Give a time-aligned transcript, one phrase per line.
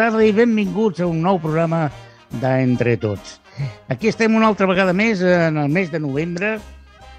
[0.00, 1.82] tarda i benvinguts a un nou programa
[2.40, 3.34] d'Entre Tots.
[3.92, 6.54] Aquí estem una altra vegada més en el mes de novembre,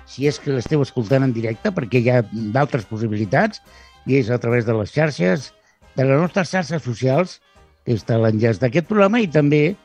[0.10, 2.24] si és que l'esteu escoltant en directe, perquè hi ha
[2.56, 3.62] d'altres possibilitats,
[4.10, 5.52] i és a través de les xarxes,
[5.94, 7.38] de les nostres xarxes socials,
[7.86, 9.76] que està l'enllaç d'aquest programa, i també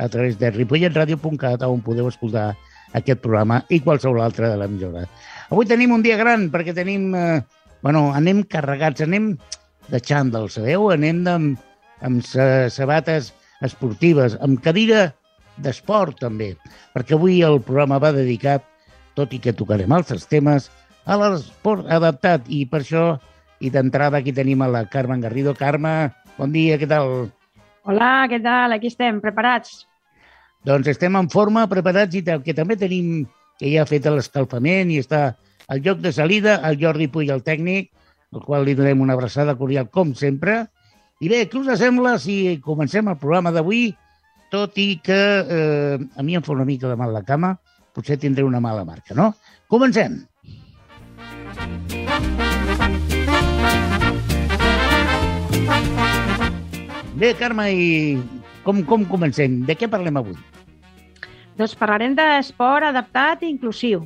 [0.00, 2.54] a través de ripolletradio.cat, on podeu escoltar
[2.96, 5.04] aquest programa i qualsevol altre de l'emissora.
[5.50, 7.10] Avui tenim un dia gran, perquè tenim...
[7.12, 7.40] Eh,
[7.84, 9.34] bueno, anem carregats, anem
[9.92, 10.88] de xandall, sabeu?
[10.96, 11.66] Anem amb,
[12.04, 13.32] amb sabates
[13.64, 15.10] esportives, amb cadira
[15.62, 16.54] d'esport també,
[16.92, 18.64] perquè avui el programa va dedicat,
[19.16, 20.68] tot i que tocarem altres temes,
[21.06, 23.06] a l'esport adaptat i per això,
[23.64, 25.54] i d'entrada aquí tenim a la Carmen Garrido.
[25.56, 27.30] Carme, bon dia, què tal?
[27.86, 28.74] Hola, què tal?
[28.76, 29.86] Aquí estem, preparats.
[30.66, 33.24] Doncs estem en forma, preparats i tal, que també tenim,
[33.56, 35.36] que ja ha fet l'escalfament i està
[35.72, 37.92] al lloc de salida, el Jordi Puig, el tècnic,
[38.34, 40.66] al qual li donem una abraçada cordial, com sempre.
[41.16, 43.86] I bé, què us sembla si comencem el programa d'avui,
[44.52, 47.54] tot i que eh, a mi em fa una mica de mal la cama,
[47.96, 49.30] potser tindré una mala marca, no?
[49.72, 50.18] Comencem!
[57.16, 58.20] Bé, Carme, i
[58.66, 59.62] com, com comencem?
[59.64, 60.36] De què parlem avui?
[61.56, 64.04] Doncs parlarem d'esport adaptat i inclusiu.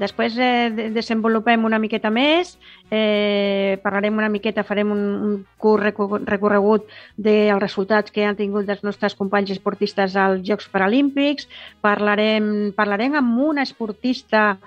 [0.00, 2.54] Després eh, desenvolupem una miqueta més,
[2.90, 5.84] eh, parlarem una miqueta, farem un, un curt
[6.28, 11.48] recorregut dels resultats que han tingut els nostres companys esportistes als Jocs Paralímpics,
[11.84, 14.58] parlarem, parlarem amb una esportista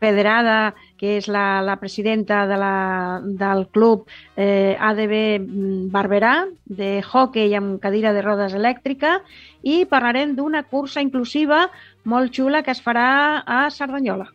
[0.00, 5.14] federada, que és la, la presidenta de la, del club eh, ADB
[5.92, 9.18] Barberà, de hockey amb cadira de rodes elèctrica,
[9.62, 11.66] i parlarem d'una cursa inclusiva
[12.04, 13.08] molt xula que es farà
[13.44, 14.30] a Cerdanyola.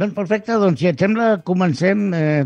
[0.00, 2.44] Doncs perfecte, doncs si et sembla, comencem eh,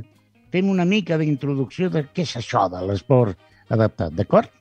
[0.52, 3.38] fent una mica d'introducció de què és això de l'esport
[3.70, 4.52] adaptat, d'acord?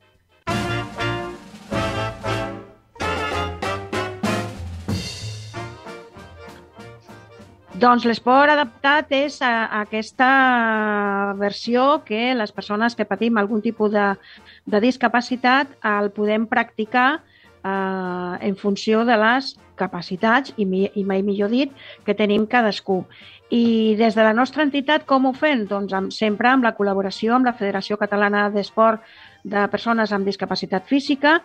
[7.75, 10.27] Doncs l'esport adaptat és a, a aquesta
[11.35, 14.05] versió que les persones que patim algun tipus de,
[14.71, 17.19] de discapacitat el podem practicar
[17.65, 21.73] eh, en funció de les capacitats, i, mi, i mai millor dit,
[22.05, 23.03] que tenim cadascú.
[23.53, 25.65] I des de la nostra entitat, com ho fem?
[25.69, 29.03] Doncs amb, sempre amb la col·laboració amb la Federació Catalana d'Esport
[29.45, 31.37] de Persones amb Discapacitat Física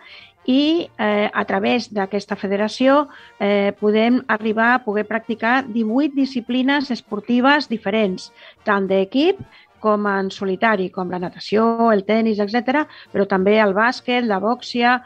[0.49, 3.03] i eh, a través d'aquesta federació
[3.39, 8.31] eh, podem arribar a poder practicar 18 disciplines esportives diferents,
[8.65, 9.43] tant d'equip
[9.81, 14.99] com en solitari, com la natació, el tennis, etc, però també el bàsquet, la bòxia,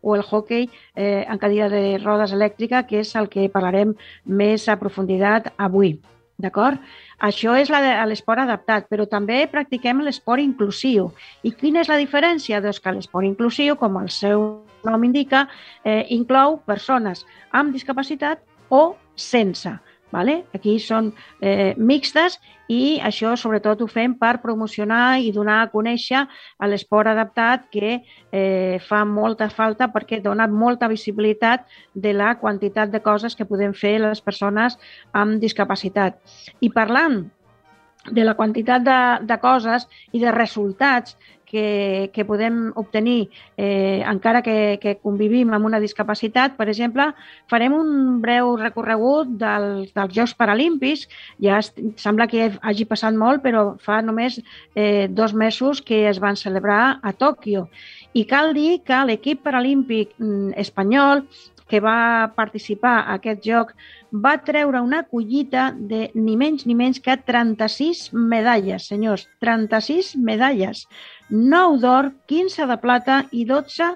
[0.00, 3.94] o el hockey eh, en cadira de rodes elèctrica, que és el que parlarem
[4.24, 5.98] més a profunditat avui.
[6.38, 6.78] D'acord?
[7.18, 11.08] Això és l'esport adaptat, però també practiquem l'esport inclusiu.
[11.42, 12.60] I quina és la diferència?
[12.62, 14.46] Doncs que l'esport inclusiu, com el seu
[14.86, 15.48] nom indica,
[15.82, 19.74] eh, inclou persones amb discapacitat o sense.
[20.10, 20.44] Vale?
[20.56, 21.10] Aquí són
[21.40, 22.38] eh, mixtes
[22.72, 26.22] i això sobretot ho fem per promocionar i donar a conèixer
[26.68, 33.02] l'esport adaptat que eh, fa molta falta perquè dona molta visibilitat de la quantitat de
[33.04, 34.78] coses que podem fer les persones
[35.12, 36.16] amb discapacitat.
[36.60, 37.26] I parlant
[38.08, 44.42] de la quantitat de, de coses i de resultats que, que podem obtenir eh, encara
[44.44, 46.56] que, que convivim amb una discapacitat.
[46.58, 47.08] Per exemple,
[47.50, 51.08] farem un breu recorregut dels, dels Jocs Paralímpics.
[51.42, 54.40] Ja es, sembla que hagi passat molt, però fa només
[54.74, 57.68] eh, dos mesos que es van celebrar a Tòquio.
[58.14, 61.24] I cal dir que l'equip paralímpic mm, espanyol
[61.68, 63.74] que va participar a aquest joc
[64.24, 70.86] va treure una collita de ni menys ni menys que 36 medalles, senyors, 36 medalles.
[71.30, 73.92] 9 d'or, 15 de plata i 12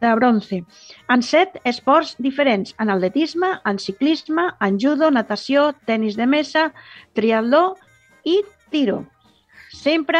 [0.00, 0.62] de bronze,
[1.10, 6.72] en set esports diferents, en atletisme, en ciclisme, en judo, natació, tennis de mesa,
[7.18, 7.76] triatló
[8.24, 9.04] i tiro.
[9.68, 10.18] Sempre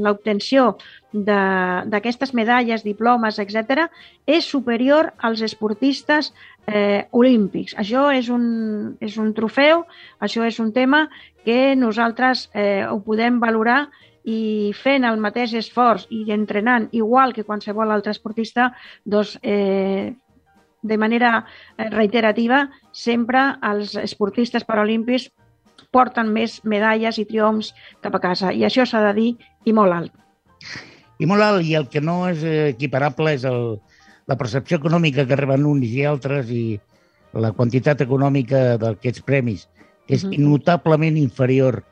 [0.00, 0.76] l'obtenció
[1.12, 3.90] d'aquestes medalles, diplomes, etc.,
[4.26, 6.32] és superior als esportistes
[6.66, 7.74] eh, olímpics.
[7.76, 9.84] Això és un, és un trofeu,
[10.18, 11.08] això és un tema
[11.44, 13.90] que nosaltres eh, ho podem valorar
[14.24, 18.72] i fent el mateix esforç i entrenant igual que qualsevol altre esportista,
[19.04, 20.14] doncs, eh,
[20.82, 21.44] de manera
[21.78, 25.30] eh, reiterativa, sempre els esportistes paralímpics
[25.92, 27.72] porten més medalles i triomfs
[28.02, 28.52] cap a casa.
[28.52, 29.30] I això s'ha de dir
[29.64, 30.14] i molt alt.
[31.22, 32.42] I molt alt, i el que no és
[32.74, 33.76] equiparable és el,
[34.26, 36.80] la percepció econòmica que reben uns i altres i
[37.32, 39.68] la quantitat econòmica d'aquests premis,
[40.06, 40.38] que és uh -huh.
[40.38, 41.84] notablement inferior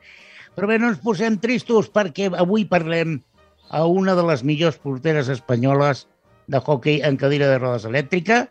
[0.61, 3.15] però bé, no ens posem tristos perquè avui parlem
[3.73, 6.03] a una de les millors porteres espanyoles
[6.53, 8.43] de hockey en cadira de rodes elèctrica,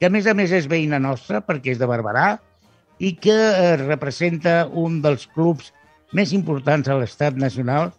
[0.00, 2.40] que a més a més és veïna nostra perquè és de Barberà
[2.98, 5.70] i que eh, representa un dels clubs
[6.10, 7.92] més importants a l'estat nacional.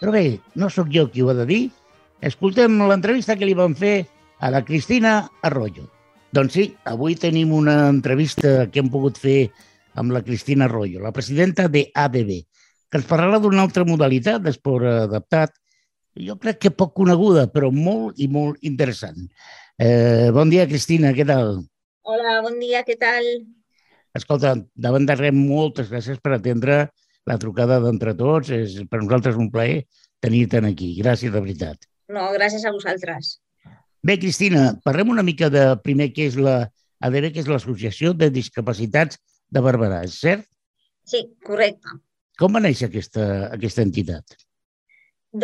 [0.00, 1.60] Però bé, no sóc jo qui ho ha de dir.
[2.24, 4.06] Escoltem l'entrevista que li van fer
[4.40, 5.90] a la Cristina Arroyo.
[6.32, 9.50] Doncs sí, avui tenim una entrevista que hem pogut fer
[9.92, 12.32] amb la Cristina Arroyo, la presidenta de ABB,
[12.94, 15.56] que ens parlarà d'una altra modalitat d'esport adaptat
[16.14, 19.16] jo crec que poc coneguda, però molt i molt interessant.
[19.82, 21.56] Eh, bon dia, Cristina, què tal?
[22.06, 23.26] Hola, bon dia, què tal?
[24.14, 26.78] Escolta, davant de res, moltes gràcies per atendre
[27.26, 28.54] la trucada d'entre tots.
[28.54, 29.82] És per nosaltres un plaer
[30.22, 30.92] tenir-te aquí.
[31.02, 31.90] Gràcies, de veritat.
[32.14, 33.40] No, gràcies a vosaltres.
[34.06, 36.60] Bé, Cristina, parlem una mica de primer què és la
[37.02, 39.18] ADB, que és l'Associació de Discapacitats
[39.50, 40.46] de Barberà, és cert?
[41.02, 42.03] Sí, correcte.
[42.40, 44.36] Com va néixer aquesta, aquesta entitat?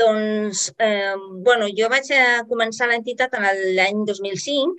[0.00, 1.16] Doncs, eh,
[1.46, 2.08] bueno, jo vaig
[2.50, 3.46] començar l'entitat en
[3.78, 4.76] l'any 2005,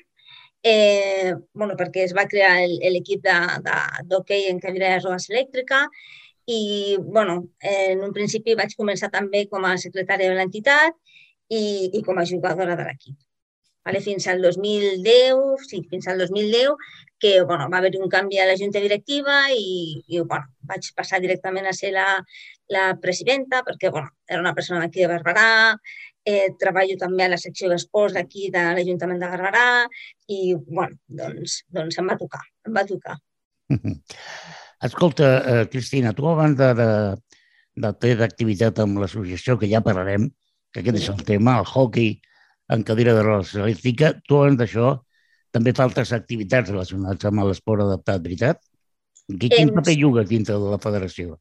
[0.63, 2.53] eh, bueno, perquè es va crear
[2.95, 3.25] l'equip
[4.07, 5.85] d'hoquei en cadira de rodes elèctrica
[6.45, 10.95] i, bueno, en un principi vaig començar també com a secretària de l'entitat
[11.49, 13.17] i, i com a jugadora de l'equip.
[13.85, 16.75] Vale, fins al 2010, sí, fins al 2010,
[17.21, 21.21] que bueno, va haver un canvi a la junta directiva i, i bueno, vaig passar
[21.21, 22.07] directament a ser la,
[22.73, 25.75] la presidenta perquè bueno, era una persona d'aquí de Barberà,
[26.25, 29.68] eh, treballo també a la secció d'esports d'aquí de l'Ajuntament de Barberà
[30.33, 33.19] i bueno, doncs, doncs em va tocar, em va tocar.
[34.89, 36.89] Escolta, eh, Cristina, tu abans de, de,
[37.85, 40.25] de fer d'activitat amb l'associació, que ja parlarem,
[40.74, 42.15] que aquest és el tema, el hockey
[42.74, 44.95] en cadira de rodes elèctrica, tu abans d'això
[45.51, 48.62] també fa altres activitats relacionades amb l'esport adaptat, veritat?
[49.27, 51.39] Quin paper jugues dintre de la federació?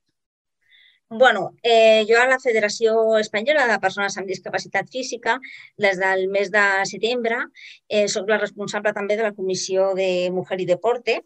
[1.11, 5.41] bueno, eh, jo a la Federació Espanyola de Persones amb Discapacitat Física,
[5.77, 7.41] des del mes de setembre,
[7.89, 11.17] eh, sóc la responsable també de la Comissió de Mujer i Deporte,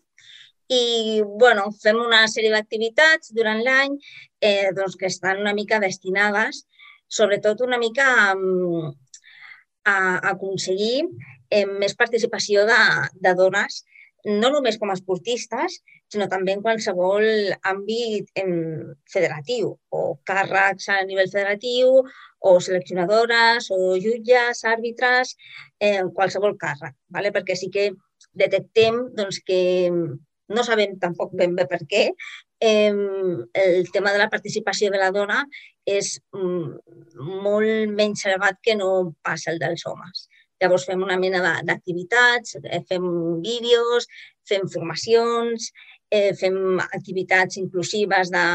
[0.73, 3.99] i bueno, fem una sèrie d'activitats durant l'any
[4.41, 6.65] eh, doncs, que estan una mica destinades,
[7.07, 8.35] sobretot una mica a,
[9.85, 9.97] a
[10.33, 11.05] aconseguir
[11.55, 12.81] eh, més participació de,
[13.25, 13.83] de dones,
[14.25, 15.79] no només com a esportistes,
[16.12, 17.27] sinó també en qualsevol
[17.71, 18.53] àmbit en
[19.12, 22.01] federatiu, o càrrecs a nivell federatiu,
[22.45, 25.35] o seleccionadores, o jutges, àrbitres,
[25.81, 27.33] eh, qualsevol càrrec, ¿vale?
[27.33, 27.91] perquè sí que
[28.33, 29.91] detectem doncs, que
[30.55, 32.05] no sabem tampoc ben bé per què,
[32.61, 32.93] eh,
[33.65, 35.43] el tema de la participació de la dona
[35.85, 40.29] és mm, molt menys elevat que no passa el dels homes.
[40.62, 43.05] Llavors fem una mena d'activitats, eh, fem
[43.45, 44.06] vídeos,
[44.49, 45.71] fem formacions,
[46.11, 48.47] eh, fem activitats inclusives de...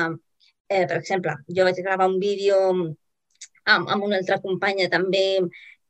[0.69, 5.25] Eh, per exemple, jo vaig gravar un vídeo amb, amb una altra companya també,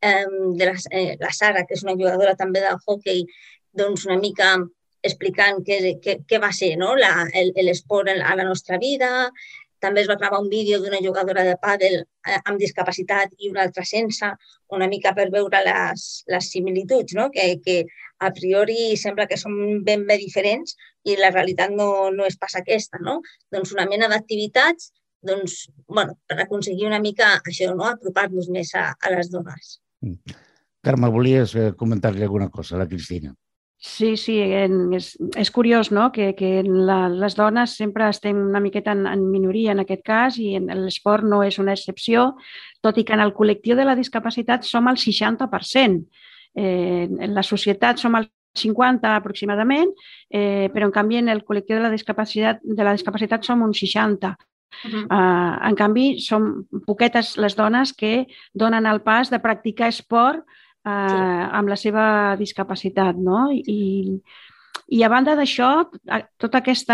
[0.00, 0.26] eh,
[0.56, 3.26] de la, eh, la Sara, que és una jugadora també del hockey,
[3.76, 4.54] doncs una mica
[5.06, 6.92] explicant què, què, què va ser no?
[6.96, 9.30] l'esport a la nostra vida,
[9.80, 13.64] també es va gravar un vídeo d'una jugadora de pàdel eh, amb discapacitat i una
[13.66, 14.30] altra sense,
[14.76, 17.30] una mica per veure les, les similituds, no?
[17.34, 17.82] que, que
[18.20, 20.76] a priori sembla que són ben bé diferents
[21.08, 23.00] i la realitat no, no és pas aquesta.
[23.02, 23.20] No?
[23.52, 27.88] Doncs una mena d'activitats doncs, bueno, per aconseguir una mica això, no?
[27.90, 29.78] apropar-nos més a, a les dones.
[30.04, 30.38] Mm.
[30.80, 33.34] Carme, volies eh, comentar-li alguna cosa a la Cristina?
[33.82, 36.10] Sí, sí, en, és, és curiós no?
[36.12, 40.36] que, que la, les dones sempre estem una miqueta en, en minoria en aquest cas
[40.36, 42.34] i l'esport no és una excepció,
[42.84, 46.04] tot i que en el col·lectiu de la discapacitat som el 60%.
[46.60, 48.28] Eh, en la societat som el
[48.60, 49.96] 50 aproximadament,
[50.28, 53.72] eh, però en canvi en el col·lectiu de la discapacitat, de la discapacitat som un
[53.72, 54.36] 60.
[54.84, 55.04] Uh -huh.
[55.10, 60.44] uh, en canvi, som poquetes les dones que donen el pas de practicar esport
[60.84, 61.20] eh, sí.
[61.60, 62.06] amb la seva
[62.40, 63.16] discapacitat.
[63.16, 63.48] No?
[63.52, 64.20] I,
[64.90, 65.70] I a banda d'això,
[66.40, 66.90] tot aquest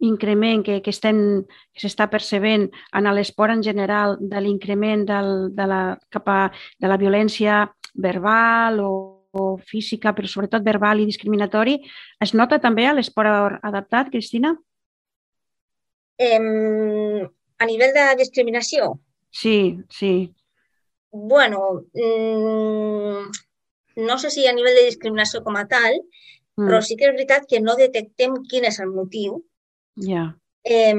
[0.00, 2.66] increment que, que estem que s'està percebent
[2.96, 6.40] en l'esport en general de l'increment de, la, cap a,
[6.80, 8.92] de la violència verbal o,
[9.32, 11.78] o física, però sobretot verbal i discriminatori,
[12.20, 14.54] es nota també a l'esport adaptat, Cristina?
[16.20, 16.40] Eh,
[17.60, 18.94] a nivell de discriminació?
[19.30, 20.32] Sí, sí.
[21.12, 23.30] Bueno, mmm,
[23.96, 25.98] no sé si a nivell de discriminació com a tal,
[26.56, 26.68] mm.
[26.68, 29.42] però sí que és veritat que no detectem quin és el motiu.
[29.98, 30.10] Ja.
[30.10, 30.30] Yeah.
[30.62, 30.94] Eh,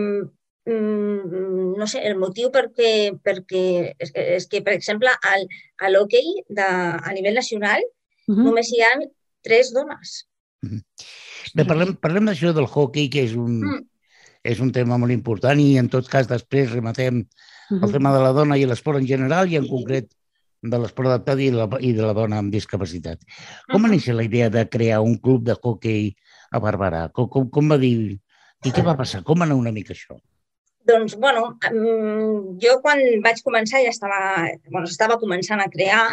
[0.65, 3.63] no sé, el motiu perquè, perquè
[3.97, 5.47] és, que, és que, per exemple, al,
[5.81, 6.27] a l'hoquei
[6.61, 8.43] a nivell nacional uh -huh.
[8.45, 8.91] només hi ha
[9.41, 10.27] tres dones.
[10.63, 10.81] Uh -huh.
[11.55, 13.85] Bé, parlem, parlem d'això del hockey, que és un, mm.
[14.43, 17.27] és un tema molt important i en tot cas després rematem
[17.71, 17.85] uh -huh.
[17.85, 20.11] el tema de la dona i l'esport en general i en concret
[20.61, 23.23] de l'esport adaptat i, la, i de la dona amb discapacitat.
[23.71, 26.11] Com va néixer la idea de crear un club de hockey
[26.51, 27.07] a Barberà?
[27.15, 28.19] Com, com, com va dir...
[28.61, 29.23] I què va passar?
[29.25, 30.19] Com anar una mica això?
[30.85, 31.57] Doncs, bueno,
[32.61, 34.19] jo quan vaig començar ja estava,
[34.69, 36.05] bueno, estava començant a crear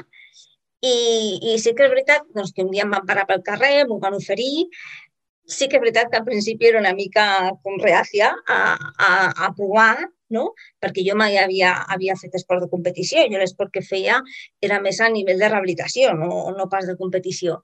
[0.80, 0.96] i,
[1.52, 3.98] i sí que és veritat doncs, que un dia em van parar pel carrer, m'ho
[4.00, 4.68] van oferir.
[5.48, 7.24] Sí que és veritat que al principi era una mica
[7.64, 9.12] com reàcia a, a,
[9.48, 10.52] a provar, no?
[10.82, 13.26] perquè jo mai havia, havia fet esport de competició.
[13.32, 14.20] Jo l'esport que feia
[14.62, 17.62] era més a nivell de rehabilitació, no, no pas de competició.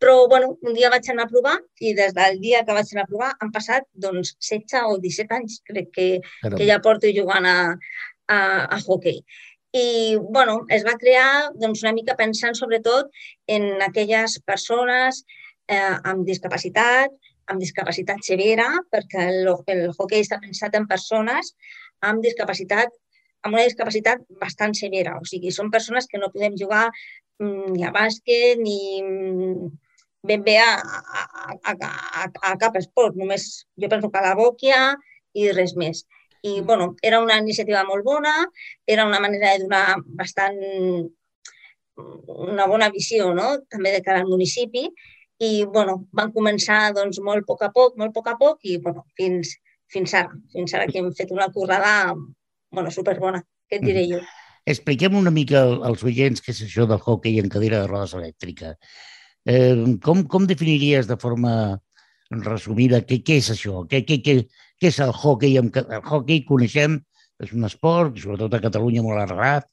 [0.00, 3.04] Però, bueno, un dia vaig anar a provar i des del dia que vaig anar
[3.04, 6.06] a provar han passat doncs, 16 o 17 anys, crec que,
[6.56, 7.58] que ja porto jugant a,
[8.32, 9.20] a, a hockey.
[9.76, 13.12] I bueno, es va crear doncs, una mica pensant sobretot
[13.46, 15.20] en aquelles persones
[15.68, 17.12] eh, amb discapacitat,
[17.50, 21.52] amb discapacitat severa, perquè el, el hockey està pensat en persones
[22.06, 22.92] amb discapacitat
[23.46, 25.16] amb una discapacitat bastant severa.
[25.20, 26.86] O sigui, són persones que no podem jugar
[27.40, 29.70] mm, ni a bàsquet ni mm,
[30.28, 31.22] ben bé a, a,
[31.72, 33.16] a, a, a cap esport.
[33.16, 33.46] Només
[33.80, 34.80] jo penso que a la bòquia
[35.36, 36.04] i res més.
[36.42, 38.34] I, bueno, era una iniciativa molt bona,
[38.88, 40.60] era una manera de donar bastant
[42.00, 44.86] una bona visió, no?, també de cara al municipi.
[45.40, 48.64] I, bueno, van començar, doncs, molt a poc a poc, molt a poc a poc,
[48.68, 49.54] i, bueno, fins,
[49.92, 52.14] fins ara, fins ara que hem fet una currada,
[52.70, 54.20] bueno, superbona, què et diré jo.
[54.70, 58.74] Expliquem una mica als oients què és això del hockey en cadira de rodes elèctrica.
[59.48, 61.54] Eh, com, com definiries de forma
[62.30, 63.84] resumida què, què és això?
[63.90, 64.36] Què, què, què,
[64.78, 65.56] què és el hockey?
[65.58, 67.00] El hockey coneixem,
[67.40, 69.66] és un esport, sobretot a Catalunya molt arrelat,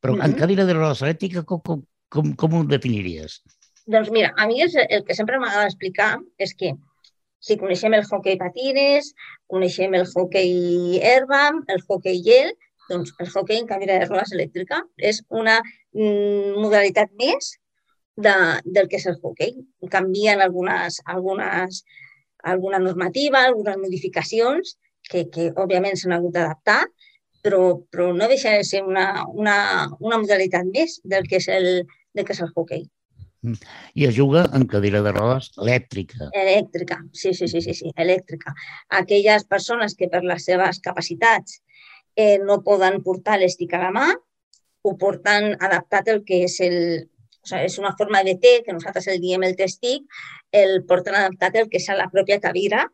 [0.00, 0.24] però mm -hmm.
[0.24, 3.40] en cadira de rodes elèctrica com, com, com, com ho definiries?
[3.86, 6.74] Doncs mira, a mi és el que sempre m'agrada explicar és que
[7.44, 9.10] si coneixem el hockey patines,
[9.52, 12.54] coneixem el hockey herba, el hockey gel,
[12.88, 17.54] doncs el hockey en cadira de rodes elèctrica és una mm, modalitat més
[18.16, 18.34] de,
[18.64, 19.54] del que és el hockey.
[19.92, 21.84] Canvien algunes, algunes
[22.44, 24.76] alguna normativa, algunes modificacions
[25.10, 26.82] que, que òbviament s'han hagut d'adaptar,
[27.44, 29.56] però, però no deixa de ser una, una,
[30.00, 31.70] una modalitat més del que és el,
[32.14, 32.86] del que és el hockey.
[33.94, 36.30] I es juga en cadira de rodes elèctrica.
[36.32, 38.54] Elèctrica, sí, sí, sí, sí, sí, elèctrica.
[39.00, 41.60] Aquelles persones que per les seves capacitats
[42.16, 44.06] eh, no poden portar l'estic a la mà,
[44.84, 46.78] ho porten adaptat el que és el,
[47.44, 50.04] o sigui, és una forma de té, que nosaltres el diem el testic,
[50.52, 52.88] el porten adaptat el que és a la pròpia cadira,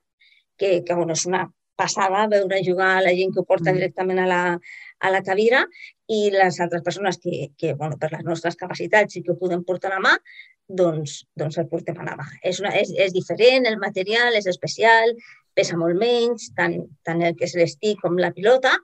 [0.59, 1.47] que, que bueno, és una
[1.81, 3.81] passada veure jugar a la gent que ho porta mm.
[3.81, 4.43] directament a la,
[5.01, 5.65] a la cadira
[6.11, 9.65] i les altres persones que, que bueno, per les nostres capacitats i que ho podem
[9.65, 10.15] portar a mà,
[10.69, 12.27] doncs, doncs el portem a la mà.
[12.43, 15.15] És, una, és, és diferent, el material és especial,
[15.57, 16.77] pesa molt menys, tant,
[17.07, 18.77] tant el que és l'estic com la pilota,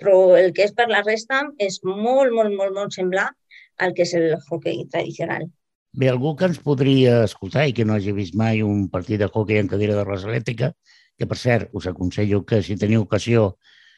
[0.00, 3.32] però el que és per la resta és molt, molt, molt, molt semblant
[3.80, 5.48] al que és el hockey tradicional.
[5.96, 9.30] Bé, algú que ens podria escoltar i que no hagi vist mai un partit de
[9.32, 10.74] hockey en cadira de rosa elèctrica,
[11.16, 13.54] que per cert us aconsello que si teniu ocasió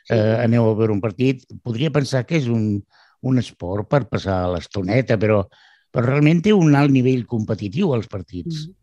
[0.09, 0.17] sí.
[0.17, 2.81] eh, aneu a veure un partit, podria pensar que és un,
[3.29, 5.43] un esport per passar l'estoneta, però,
[5.93, 8.67] però realment té un alt nivell competitiu als partits.
[8.67, 8.77] Mm.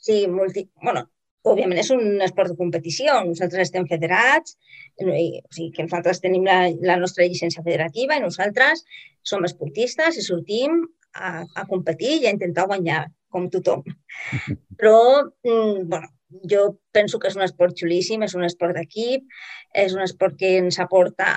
[0.00, 0.64] Sí, multi...
[0.82, 1.04] bueno,
[1.44, 3.18] òbviament és un esport de competició.
[3.26, 4.56] Nosaltres estem federats,
[5.00, 8.84] o sigui que nosaltres tenim la, la nostra llicència federativa i nosaltres
[9.26, 10.82] som esportistes i sortim
[11.14, 13.84] a, a competir i a intentar guanyar, com tothom.
[14.80, 14.96] Però,
[15.44, 16.08] mm, bueno,
[16.50, 19.26] jo penso que és un esport xulíssim, és un esport d'equip,
[19.84, 21.30] és un esport que ens aporta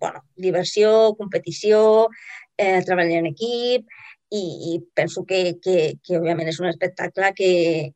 [0.00, 2.08] bueno, diversió, competició,
[2.56, 3.86] eh, treballar en equip
[4.30, 7.52] i, i penso que, que, que, òbviament, és un espectacle que,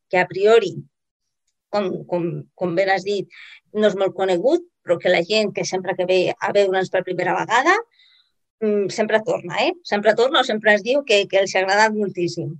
[0.08, 0.74] que a priori
[1.68, 3.28] com, com, com ben has dit,
[3.76, 7.04] no és molt conegut, però que la gent que sempre que ve a veure'ns per
[7.04, 7.74] primera vegada
[8.64, 9.74] mm, sempre torna, eh?
[9.84, 12.54] Sempre torna o sempre es diu que, que els ha agradat moltíssim.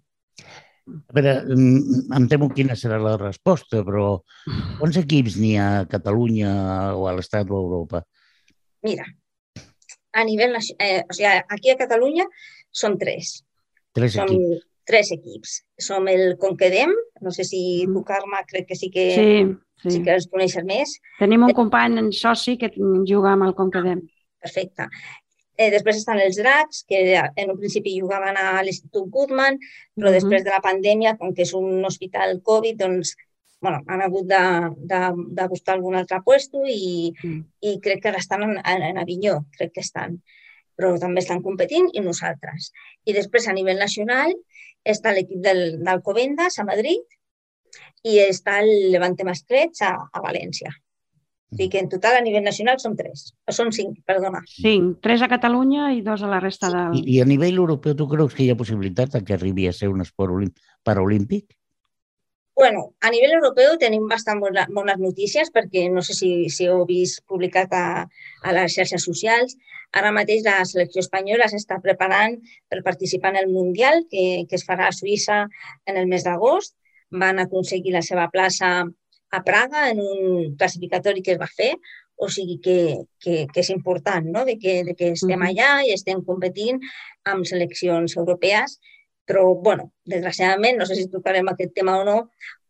[0.88, 4.18] A veure, em temo quina serà la resposta, però
[4.78, 6.52] quants equips n'hi ha a Catalunya
[6.96, 8.04] o a l'Estat o a Europa?
[8.86, 9.04] Mira,
[10.14, 10.56] a nivell...
[10.78, 12.26] Eh, o sigui, aquí a Catalunya
[12.70, 13.38] som tres.
[13.96, 15.60] Tres som, equips tres equips.
[15.76, 17.92] Som el Conquedem, no sé si mm.
[17.92, 19.28] tu, Carme, crec que sí que, sí,
[19.84, 19.90] sí.
[19.98, 20.96] sí que els coneixes més.
[21.20, 24.00] Tenim un company en soci que juga amb el Conquedem.
[24.40, 24.88] Perfecte.
[25.58, 30.08] Eh, després estan els dracs, que en un principi jugaven a l'Institut Goodman, però mm
[30.08, 30.18] -hmm.
[30.18, 33.16] després de la pandèmia, com que és un hospital Covid, doncs
[33.60, 34.44] bueno, han hagut de,
[34.90, 35.00] de,
[35.38, 37.40] de buscar algun altre puesto i, mm.
[37.60, 40.22] i crec que ara estan en, en Avinyó, crec que estan
[40.78, 42.70] però també estan competint i nosaltres.
[43.04, 44.34] I després, a nivell nacional,
[44.86, 47.02] està l'equip del, d'Alcobendas a Madrid
[48.06, 50.70] i està el Levante Mascrets a, a València.
[51.48, 53.30] O sigui que en total a nivell nacional són tres.
[53.56, 54.42] Són cinc, perdona.
[54.52, 54.98] Cinc.
[55.04, 56.82] Tres a Catalunya i dos a la resta de...
[57.00, 59.72] I, I a nivell europeu, tu creus que hi ha possibilitat de que arribi a
[59.72, 60.52] ser un esport
[60.84, 61.58] paraolímpic?
[62.58, 66.80] bueno, a nivell europeu tenim bastant bona, bones notícies perquè no sé si, si heu
[66.88, 67.84] vist publicat a,
[68.42, 69.54] a les xarxes socials.
[69.94, 72.34] Ara mateix la selecció espanyola s'està preparant
[72.66, 75.44] per participar en el Mundial que, que es farà a Suïssa
[75.86, 76.74] en el mes d'agost.
[77.14, 78.72] Van aconseguir la seva plaça
[79.30, 81.74] a Praga en un classificatori que es va fer,
[82.18, 82.78] o sigui que,
[83.22, 84.44] que, que és important no?
[84.44, 86.80] de, que, de que estem allà i estem competint
[87.30, 88.78] amb seleccions europees
[89.28, 92.16] però, bueno, desgraciadament, no sé si tocarem aquest tema o no,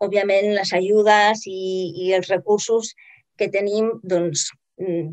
[0.02, 1.60] òbviament les ajudes i,
[2.02, 2.96] i els recursos
[3.38, 4.48] que tenim doncs,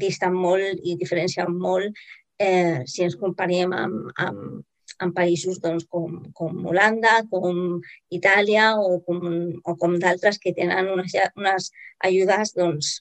[0.02, 1.94] disten molt i diferencien molt
[2.42, 4.64] eh, si ens comparem amb, amb,
[5.04, 7.80] amb països doncs, com, com Holanda, com
[8.14, 9.24] Itàlia o com,
[9.64, 11.72] o com d'altres que tenen unes, unes
[12.04, 12.94] ajudes doncs,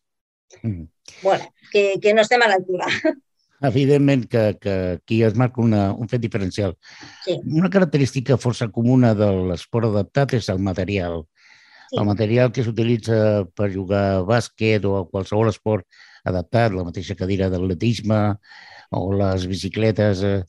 [0.62, 0.88] mm.
[1.22, 2.90] bueno, que, que no estem a l'altura.
[3.64, 6.76] evidentment que, que aquí es marca una, un fet diferencial.
[7.24, 7.38] Sí.
[7.44, 11.24] Una característica força comuna de l'esport adaptat és el material.
[11.88, 11.98] Sí.
[12.00, 13.16] El material que s'utilitza
[13.56, 15.86] per jugar a bàsquet o a qualsevol esport
[16.24, 18.20] adaptat, la mateixa cadira d'atletisme
[18.94, 20.42] o les bicicletes eh,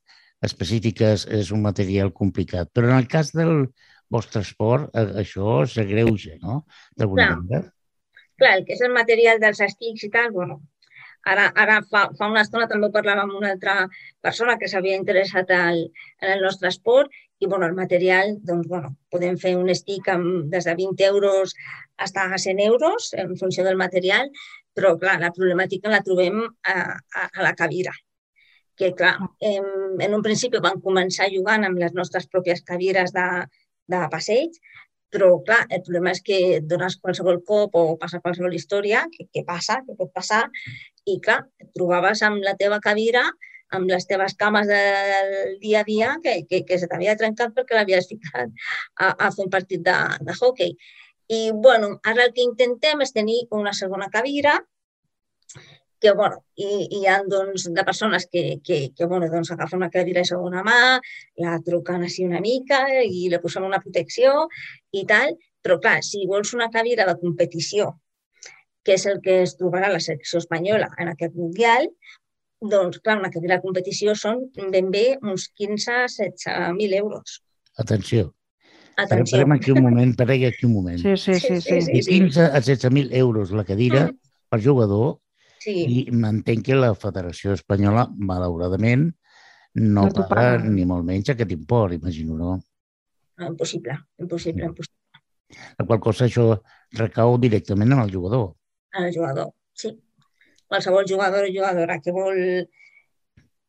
[0.43, 2.71] específiques, és un material complicat.
[2.73, 3.69] Però en el cas del
[4.11, 6.65] vostre esport, eh, això s'agreuja, no?
[6.95, 7.71] D'alguna manera.
[8.35, 10.61] Clar, el que és el material dels estics i tal, bueno,
[11.25, 13.87] Ara, ara fa, fa una estona també parlava amb una altra
[14.21, 15.79] persona que s'havia interessat al,
[16.21, 17.09] en el nostre esport
[17.41, 21.55] i bueno, el material, doncs, bueno, podem fer un stick amb, des de 20 euros
[21.55, 24.29] fins a 100 euros en funció del material,
[24.77, 27.95] però clar, la problemàtica la trobem a, a, a la cadira
[28.75, 29.67] que clar, en,
[30.03, 33.27] en un principi vam començar jugant amb les nostres pròpies cadires de,
[33.91, 34.57] de passeig,
[35.15, 39.45] però, clar, el problema és que dones qualsevol cop o passa qualsevol història, que, que
[39.47, 40.43] passa, que pot passar,
[41.05, 43.23] i, clar, et trobaves amb la teva cadira,
[43.75, 47.77] amb les teves cames del dia a dia, que, que, que se t'havia trencat perquè
[47.77, 48.51] l'havies ficat
[48.99, 49.95] a, a fer un partit de,
[50.27, 50.75] de hockey.
[51.31, 54.59] I, bueno, ara el que intentem és tenir una segona cadira
[56.05, 59.89] que, bueno, hi, hi ha doncs, de persones que, que, que bueno, doncs, agafen una
[59.89, 60.79] cadira de segona mà,
[61.41, 64.45] la truquen així una mica i li posen una protecció
[64.93, 65.33] i tal,
[65.65, 67.95] però clar, si vols una cadira de competició
[68.85, 71.89] que és el que es trobarà la selecció espanyola en aquest Mundial,
[72.61, 77.39] doncs, clar, una cadira de competició són ben bé uns 15-16.000 euros.
[77.81, 78.29] Atenció.
[78.95, 79.41] Atenció.
[79.41, 81.01] Parem aquí un moment, parem aquí un moment.
[81.01, 81.59] Sí, sí, sí.
[81.65, 82.19] sí, sí, sí.
[82.21, 84.19] 15 a 16.000 euros la cadira mm.
[84.53, 85.17] per jugador
[85.65, 85.75] sí.
[85.85, 89.09] i m'entenc que la Federació Espanyola, malauradament,
[89.75, 92.59] no, no paga, paga ni molt menys aquest import, imagino, no?
[93.39, 95.01] no impossible, impossible, impossible.
[95.79, 96.53] La qual cosa això
[96.97, 98.53] recau directament en el jugador
[98.95, 99.99] al jugador, sí.
[100.67, 102.37] Qualsevol jugador o jugadora que vol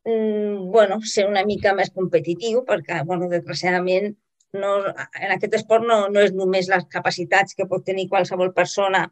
[0.05, 4.15] mm, bueno, ser una mica més competitiu, perquè, bueno, desgraciadament,
[4.57, 9.05] no, en aquest esport no, no és només les capacitats que pot tenir qualsevol persona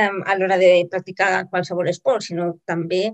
[0.00, 3.06] um, a l'hora de practicar qualsevol esport, sinó també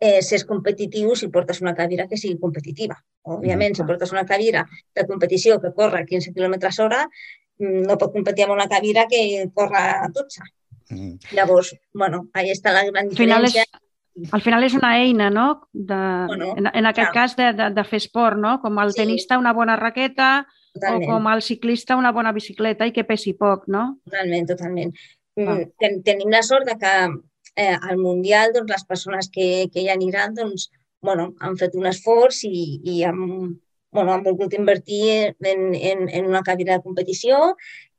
[0.00, 2.98] eh, ser competitiu si portes una cadira que sigui competitiva.
[3.26, 7.06] Òbviament, si portes una cadira de competició que corre 15 km hora,
[7.58, 10.44] mm, no pot competir amb una cadira que corre a 12.
[10.90, 11.34] Mm.
[11.34, 13.34] Llavors, bueno, ahí està la gran diferència.
[13.36, 15.68] Al final és, al final és una eina, no?
[15.72, 17.14] De, bueno, en, en aquest clar.
[17.14, 18.60] cas de, de, de fer esport, no?
[18.62, 19.02] Com el sí.
[19.02, 20.46] tenista una bona raqueta
[20.76, 21.08] totalment.
[21.10, 23.96] o com el ciclista una bona bicicleta i que pesi poc, no?
[24.06, 24.94] Totalment, totalment.
[25.36, 25.60] Ah.
[25.82, 26.94] Ten, tenim la sort de que
[27.56, 30.70] eh, al Mundial doncs, les persones que, que hi aniran doncs,
[31.04, 33.20] bueno, han fet un esforç i, i han,
[33.92, 37.52] bueno, han volgut invertir en, en, en una cadira de competició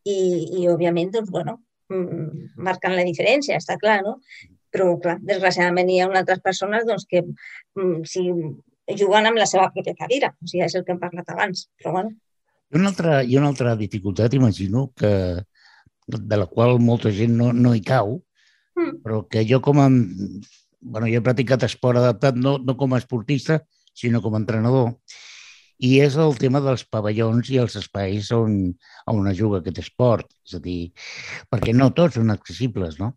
[0.04, 0.18] i,
[0.62, 4.18] i òbviament, doncs, bueno, Mm, marquen la diferència, està clar, no?
[4.74, 8.26] Però, clar, desgraciadament hi ha altres persones doncs, que mm, si
[9.00, 11.94] juguen amb la seva pròpia cadira, o sigui, és el que hem parlat abans, però
[11.96, 12.12] bueno.
[12.74, 15.12] I una altra, i una altra dificultat, imagino, que,
[16.08, 18.18] de la qual molta gent no, no hi cau,
[18.78, 19.00] mm.
[19.06, 19.90] però que jo com a...
[20.88, 23.62] Bueno, jo he practicat esport adaptat no, no com a esportista,
[23.98, 24.94] sinó com a entrenador
[25.78, 28.56] i és el tema dels pavellons i els espais on,
[29.12, 30.30] on es juga aquest esport.
[30.48, 30.92] És a dir,
[31.52, 33.14] perquè no tots són accessibles, no?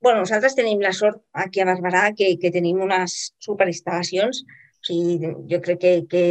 [0.00, 4.42] bueno, nosaltres tenim la sort aquí a Barberà que, que tenim unes superinstal·lacions.
[4.80, 6.24] O sigui, jo crec que, que,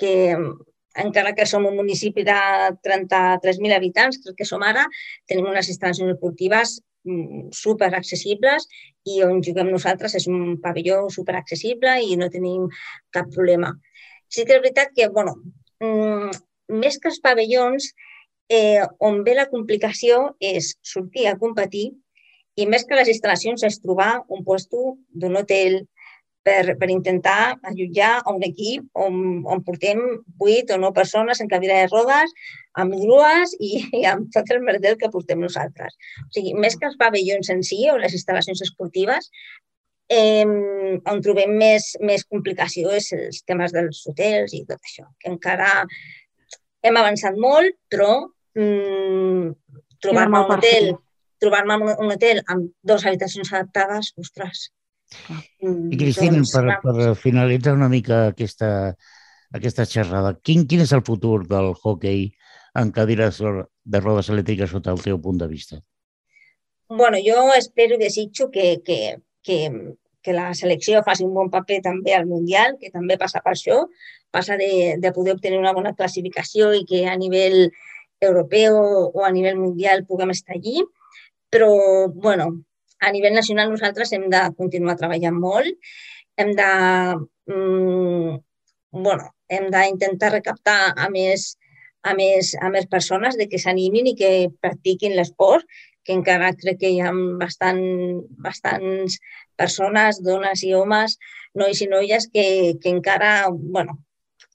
[0.00, 0.14] que
[1.04, 2.36] encara que som un municipi de
[2.82, 4.86] 33.000 habitants, crec que som ara,
[5.30, 8.66] tenim unes instal·lacions esportives mm, super accessibles
[9.06, 12.68] i on juguem nosaltres és un pavelló super accessible i no tenim
[13.14, 13.74] cap problema.
[14.28, 15.36] Sí que és veritat que, bueno,
[15.82, 16.30] mm,
[16.80, 17.92] més que els pavellons,
[18.50, 21.90] eh, on ve la complicació és sortir a competir
[22.60, 25.78] I més que les instal·lacions és trobar un puesto d'un hotel,
[26.46, 30.00] per, per intentar allotjar un equip on, on portem
[30.38, 32.32] 8 o 9 persones en cadira de rodes,
[32.80, 35.96] amb grues i, i amb tot el merder que portem nosaltres.
[36.24, 39.28] O sigui, més que els pavellons en si o les instal·lacions esportives,
[40.10, 45.30] eh, on trobem més, més complicació és els temes dels hotels i tot això, que
[45.32, 45.70] encara
[46.82, 48.10] hem avançat molt, però
[48.56, 49.54] mm,
[50.00, 50.92] trobar-me un hotel
[51.40, 54.66] trobar-me un hotel amb dues habitacions adaptades, ostres,
[55.60, 58.70] i Cristina, doncs, per, per finalitzar una mica aquesta,
[59.56, 62.28] aquesta xerrada, quin, quin és el futur del hockey
[62.80, 65.80] en cadires de rodes elèctriques sota el teu punt de vista?
[66.90, 69.58] bueno, jo espero i desitjo que, que, que,
[70.22, 73.84] que la selecció faci un bon paper també al Mundial, que també passa per això,
[74.34, 77.70] passa de, de poder obtenir una bona classificació i que a nivell
[78.20, 78.76] europeu
[79.14, 80.82] o a nivell mundial puguem estar allí.
[81.50, 81.70] Però,
[82.10, 82.50] bueno,
[83.00, 85.92] a nivell nacional nosaltres hem de continuar treballant molt,
[86.40, 86.70] hem de,
[87.52, 88.38] mm,
[89.06, 91.56] bueno, hem d'intentar recaptar a més,
[92.02, 95.66] a més, a més persones de que s'animin i que practiquin l'esport,
[96.04, 97.10] que encara crec que hi ha
[97.40, 97.80] bastant,
[98.46, 99.18] bastants
[99.56, 101.18] persones, dones i homes,
[101.54, 102.46] nois i noies, que,
[102.80, 103.98] que encara, bueno,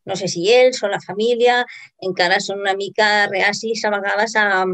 [0.05, 1.63] no sé si ells o la família,
[2.07, 4.65] encara són una mica reacis a vegades a,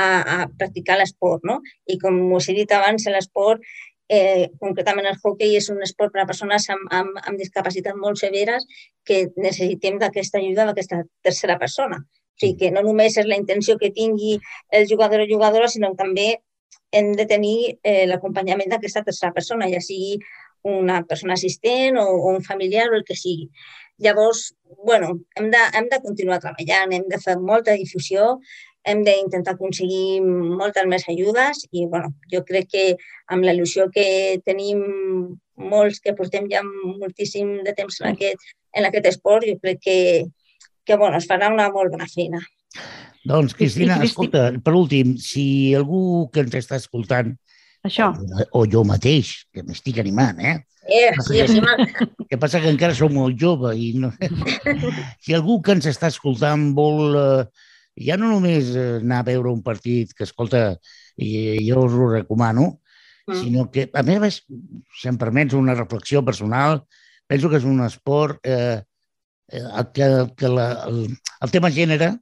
[0.00, 1.46] a, a practicar l'esport.
[1.46, 1.60] No?
[1.86, 3.64] I com us he dit abans, l'esport,
[4.10, 8.18] eh, concretament el hockey, és un esport per a persones amb, amb, amb discapacitat molt
[8.18, 8.66] severes
[9.06, 12.00] que necessitem d'aquesta ajuda d'aquesta tercera persona.
[12.00, 14.38] O sigui, que no només és la intenció que tingui
[14.76, 16.30] el jugador o jugadora, sinó també
[16.90, 20.18] hem de tenir eh, l'acompanyament d'aquesta tercera persona, ja sigui
[20.66, 23.46] una persona assistent o, o un familiar o el que sigui.
[24.00, 28.38] Llavors, bueno, hem de, hem de continuar treballant, hem de fer molta difusió,
[28.88, 32.84] hem d'intentar aconseguir moltes més ajudes i bueno, jo crec que
[33.28, 34.80] amb la il·lusió que tenim
[35.60, 39.98] molts que portem ja moltíssim de temps en aquest, en aquest esport, jo crec que,
[40.86, 42.40] que bueno, es farà una molt bona feina.
[43.28, 47.34] Doncs, Cristina, escolta, per últim, si algú que ens està escoltant,
[47.84, 48.10] això.
[48.16, 50.56] O, o jo mateix, que m'estic animant, eh?
[50.88, 51.60] Eh, sí, sí,
[52.30, 54.10] que passa que encara som molt jove i no...
[55.22, 57.44] si algú que ens està escoltant vol eh,
[57.98, 60.76] ja no només eh, anar a veure un partit que, escolta,
[61.16, 62.68] i jo us ho recomano,
[63.26, 63.40] mm.
[63.42, 64.40] sinó que, a més a més,
[65.00, 66.84] si em permets una reflexió personal,
[67.30, 68.80] penso que és un esport eh,
[69.50, 71.06] eh que, que la, el,
[71.42, 72.12] el tema gènere,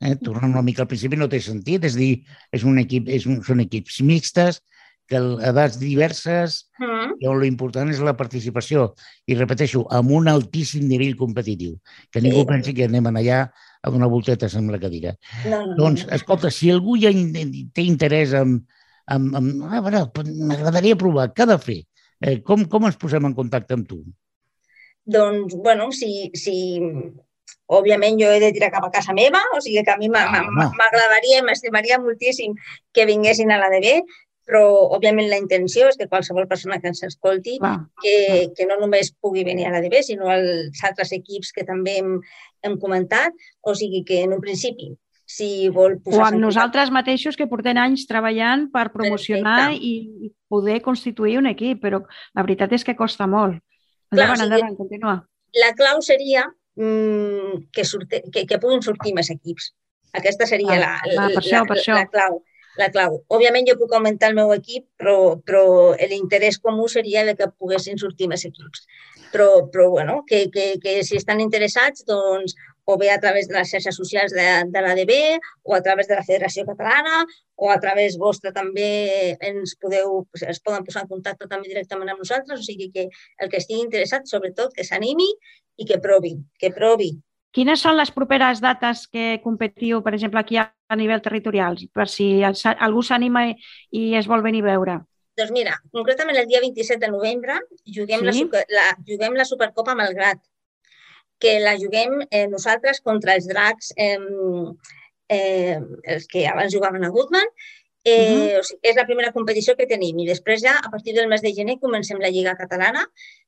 [0.00, 2.12] eh, tornant una mica al principi, no té sentit, és dir,
[2.52, 4.60] és un equip, és un, són equips mixtes,
[5.06, 7.16] que edats diverses, mm.
[7.22, 8.88] i on l'important és la participació.
[9.30, 11.76] I repeteixo, amb un altíssim nivell competitiu.
[12.10, 12.48] Que ningú sí.
[12.50, 15.14] pensi que anem allà a donar voltetes amb la cadira.
[15.46, 18.58] No, no, doncs, escolta, si algú ja té interès en...
[19.14, 20.06] en, en a veure,
[20.50, 21.80] m'agradaria provar, què ha de fer?
[22.20, 24.00] Eh, com, com ens posem en contacte amb tu?
[25.06, 26.56] Doncs, bueno, si, si
[27.66, 30.42] òbviament jo he de tirar cap a casa meva, o sigui que a mi ah,
[30.50, 32.54] m'agradaria, m'estimaria moltíssim
[32.94, 34.02] que vinguessin a l'ADB,
[34.46, 34.62] però
[34.94, 38.44] òbviament la intenció és que qualsevol persona que ens escolti, ah, que, ah.
[38.54, 42.12] que no només pugui venir a l'ADB, sinó als altres equips que també hem,
[42.62, 43.34] hem comentat,
[43.66, 44.94] o sigui que en un principi
[45.26, 46.20] si vol posar...
[46.20, 51.50] O amb nosaltres mateixos que portem anys treballant per promocionar i, i poder constituir un
[51.50, 53.58] equip, però la veritat és que costa molt.
[54.14, 55.16] Endavant, Clar, o sigui, endavant, continua.
[55.58, 56.46] La clau seria
[56.78, 59.72] mmm, que, surte, que, que puguin sortir més equips.
[60.16, 61.96] Aquesta seria ah, la, la, per això, la, per això.
[61.98, 62.38] la clau
[62.80, 63.20] la clau.
[63.32, 65.64] Òbviament jo puc augmentar el meu equip, però, però
[66.12, 68.86] l'interès comú seria de que poguessin sortir més equips.
[69.32, 72.54] Però, però bueno, que, que, que si estan interessats, doncs,
[72.86, 75.12] o bé a través de les xarxes socials de, de l'ADB
[75.66, 77.24] o a través de la Federació Catalana
[77.58, 82.22] o a través vostre també ens podeu, es poden posar en contacte també directament amb
[82.22, 83.08] nosaltres, o sigui que
[83.42, 85.26] el que estigui interessat, sobretot, que s'animi
[85.82, 87.10] i que provi, que provi,
[87.54, 92.42] Quines són les properes dates que competiu, per exemple, aquí a nivell territorial, per si
[92.44, 93.46] algú s'anima
[93.90, 94.98] i es vol venir a veure?
[95.36, 97.58] Doncs mira, concretament el dia 27 de novembre
[97.94, 98.44] juguem, sí?
[98.52, 100.40] la, la, juguem la Supercopa Malgrat,
[101.38, 104.16] que la juguem eh, nosaltres contra els dracs, eh,
[105.28, 105.76] eh,
[106.14, 107.50] els que abans jugaven a Goodman.
[108.06, 108.60] Eh, uh -huh.
[108.60, 111.42] o sigui, és la primera competició que tenim i després ja, a partir del mes
[111.42, 113.02] de gener, comencem la Lliga Catalana,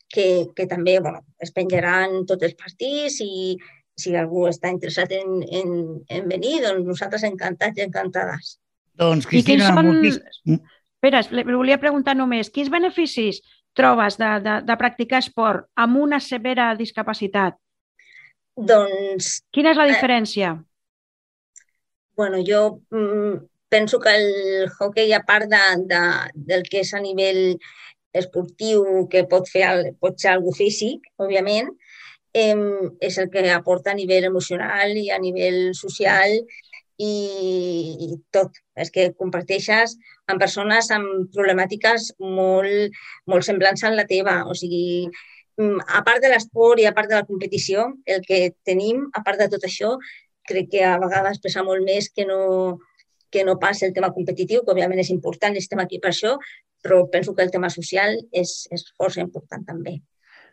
[0.08, 3.56] que, que també bueno, es penjaran tots els partits i,
[3.98, 5.76] si algú està interessat en, en,
[6.08, 8.56] en venir, doncs nosaltres encantats i encantades.
[8.98, 9.86] Doncs, Cristina, són...
[9.90, 10.60] moltíssim...
[10.98, 13.38] Espera, li volia preguntar només, quins beneficis
[13.78, 17.54] trobes de, de, de practicar esport amb una severa discapacitat?
[18.58, 19.36] Doncs...
[19.54, 20.56] Quina és la eh, diferència?
[20.56, 21.62] Eh,
[22.18, 23.36] bueno, jo mm,
[23.70, 26.02] penso que el hockey, a part de, de,
[26.34, 27.60] del que és a nivell
[28.18, 31.70] esportiu, que pot, fer, pot ser algú físic, òbviament,
[32.34, 32.56] eh,
[33.00, 36.34] és el que aporta a nivell emocional i a nivell social
[36.98, 37.12] i,
[38.04, 38.58] i tot.
[38.76, 39.96] És que comparteixes
[40.28, 42.98] amb persones amb problemàtiques molt,
[43.30, 44.42] molt semblants a la teva.
[44.50, 45.08] O sigui,
[45.58, 49.22] mm, a part de l'esport i a part de la competició, el que tenim, a
[49.22, 49.96] part de tot això,
[50.48, 52.78] crec que a vegades pesa molt més que no,
[53.30, 56.36] que no pas el tema competitiu, que òbviament és important estem aquí per això,
[56.82, 59.98] però penso que el tema social és, és força important també.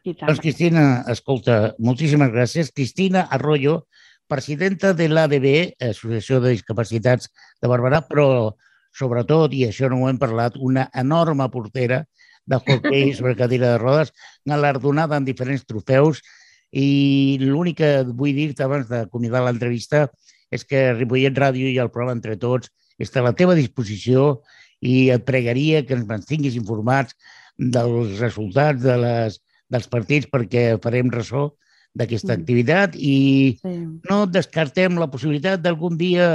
[0.06, 2.70] Doncs Cristina, escolta, moltíssimes gràcies.
[2.70, 3.88] Cristina Arroyo,
[4.30, 5.48] presidenta de l'ADB,
[5.82, 8.54] Associació de Discapacitats de Barberà, però
[8.94, 12.04] sobretot, i això no ho hem parlat, una enorme portera
[12.46, 14.14] de hockey sobre cadira de rodes,
[14.46, 16.22] galardonada en diferents trofeus,
[16.70, 20.06] i l'únic que vull dir-te abans d'acomiadar l'entrevista
[20.54, 22.70] és que Ripollet Ràdio i el programa Entre Tots
[23.02, 24.44] està a la teva disposició
[24.86, 27.18] i et pregaria que ens mantinguis informats
[27.58, 29.40] dels resultats de les,
[29.72, 31.50] dels partits perquè farem ressò
[31.96, 32.40] d'aquesta mm.
[32.40, 33.18] activitat i
[33.62, 33.74] sí.
[34.10, 36.30] no descartem la possibilitat d'algun dia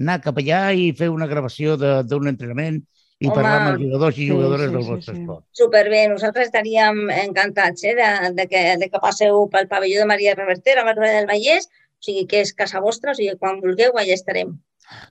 [0.00, 2.82] anar cap allà i fer una gravació d'un entrenament
[3.16, 5.22] i Home, parlar amb els jugadors i jugadores sí, sí, del vostre sí, sí.
[5.22, 5.44] esport.
[5.56, 10.36] Superbé, nosaltres estaríem encantats eh, de, de, que, de que passeu pel pavelló de Maria
[10.36, 13.96] Reverter a Barberà del Vallès o sigui que és casa vostra, o sigui, quan vulgueu
[13.96, 14.52] allà estarem.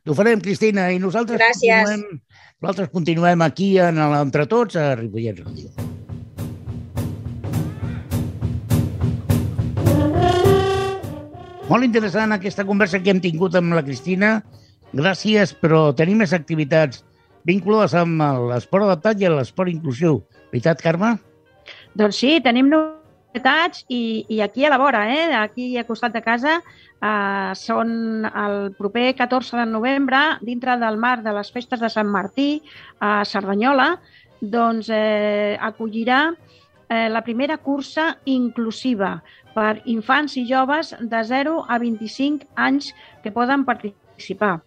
[0.06, 1.89] Ho farem, Cristina, i nosaltres Gràcies.
[1.89, 2.22] continuem,
[2.62, 5.94] nosaltres continuem aquí en l'Entre Tots a Ripollet Ràdio.
[11.65, 14.36] Molt interessant aquesta conversa que hem tingut amb la Cristina.
[14.93, 16.99] Gràcies, però tenim més activitats
[17.49, 20.19] vinculades amb l'esport adaptat i l'esport inclusiu.
[20.51, 21.15] Veritat, Carme?
[21.97, 25.23] Doncs sí, tenim novetats i, i aquí a la vora, eh?
[25.39, 31.25] aquí a costat de casa, eh, són el proper 14 de novembre, dintre del marc
[31.25, 32.60] de les festes de Sant Martí
[33.01, 33.95] a Cerdanyola,
[34.38, 39.15] doncs eh, acollirà eh, la primera cursa inclusiva
[39.56, 42.91] per infants i joves de 0 a 25 anys
[43.24, 44.60] que poden participar.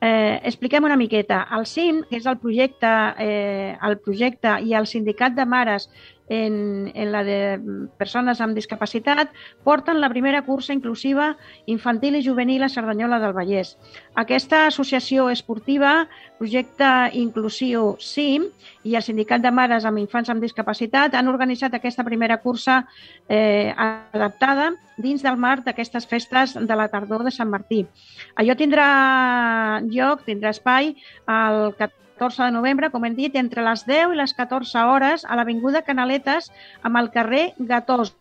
[0.00, 1.42] Eh, expliquem una miqueta.
[1.52, 5.90] El CIM, que és el projecte, eh, el projecte i el sindicat de mares
[6.30, 7.58] en, en la de
[7.98, 9.34] persones amb discapacitat,
[9.66, 11.34] porten la primera cursa inclusiva
[11.66, 13.74] infantil i juvenil a Cerdanyola del Vallès.
[14.14, 16.06] Aquesta associació esportiva,
[16.38, 16.88] projecte
[17.18, 18.46] inclusiu CIM
[18.86, 22.84] i el Sindicat de Mares amb Infants amb Discapacitat han organitzat aquesta primera cursa
[23.28, 24.70] eh, adaptada
[25.02, 27.82] dins del marc d'aquestes festes de la tardor de Sant Martí.
[28.38, 28.86] Allò tindrà
[29.90, 30.94] lloc, tindrà espai
[31.26, 35.22] el 14 14 de novembre, com hem dit, entre les 10 i les 14 hores
[35.24, 36.50] a l'Avinguda Canaletes
[36.84, 38.12] amb el carrer Gatós.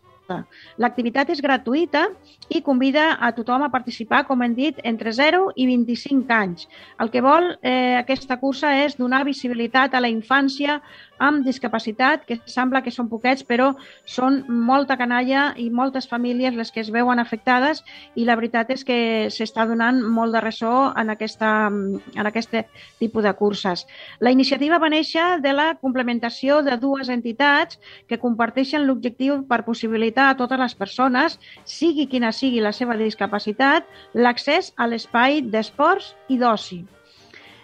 [0.77, 2.05] L'activitat és gratuïta
[2.49, 6.67] i convida a tothom a participar, com hem dit, entre 0 i 25 anys.
[6.99, 10.79] El que vol eh, aquesta cursa és donar visibilitat a la infància
[11.19, 13.73] amb discapacitat, que sembla que són poquets, però
[14.07, 17.83] són molta canalla i moltes famílies les que es veuen afectades
[18.15, 18.99] i la veritat és que
[19.33, 22.55] s'està donant molt de ressò en, aquesta, en aquest
[22.99, 23.85] tipus de curses.
[24.19, 30.18] La iniciativa va néixer de la complementació de dues entitats que comparteixen l'objectiu per possibilitar
[30.27, 36.39] a totes les persones, sigui quina sigui la seva discapacitat, l'accés a l'espai d'esports i
[36.43, 36.83] d'oci.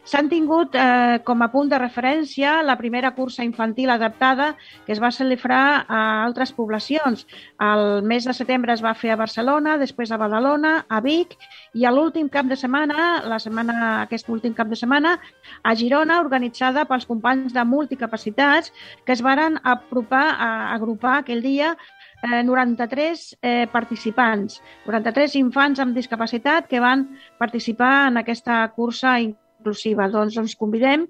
[0.05, 4.51] S'han tingut eh, com a punt de referència la primera cursa infantil adaptada
[4.85, 7.25] que es va celebrar a altres poblacions.
[7.57, 11.33] El mes de setembre es va fer a Barcelona, després a Badalona, a Vic
[11.73, 15.15] i a l'últim cap de setmana, la setmana, aquest últim cap de setmana,
[15.63, 18.69] a Girona, organitzada pels companys de multicapacitats
[19.05, 21.73] que es varen apropar a agrupar aquell dia
[22.25, 27.07] eh, 93 eh, participants, 93 infants amb discapacitat que van
[27.39, 30.09] participar en aquesta cursa inclusiva.
[30.11, 31.07] Doncs ens convidem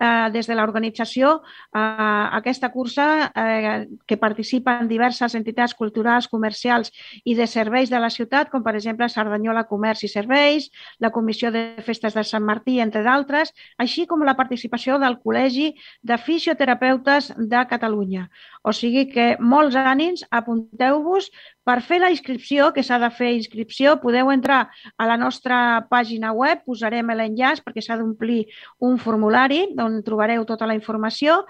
[0.00, 6.92] eh, des de l'organització eh, aquesta cursa eh, que participen diverses entitats culturals, comercials
[7.24, 11.50] i de serveis de la ciutat, com per exemple Cerdanyola Comerç i Serveis, la Comissió
[11.52, 17.32] de Festes de Sant Martí, entre d'altres, així com la participació del Col·legi de Fisioterapeutes
[17.36, 18.28] de Catalunya.
[18.62, 21.30] O sigui que molts ànims, apunteu-vos
[21.66, 26.30] per fer la inscripció, que s'ha de fer inscripció, podeu entrar a la nostra pàgina
[26.36, 28.46] web, posarem l'enllaç perquè s'ha d'omplir
[28.86, 31.40] un formulari on trobareu tota la informació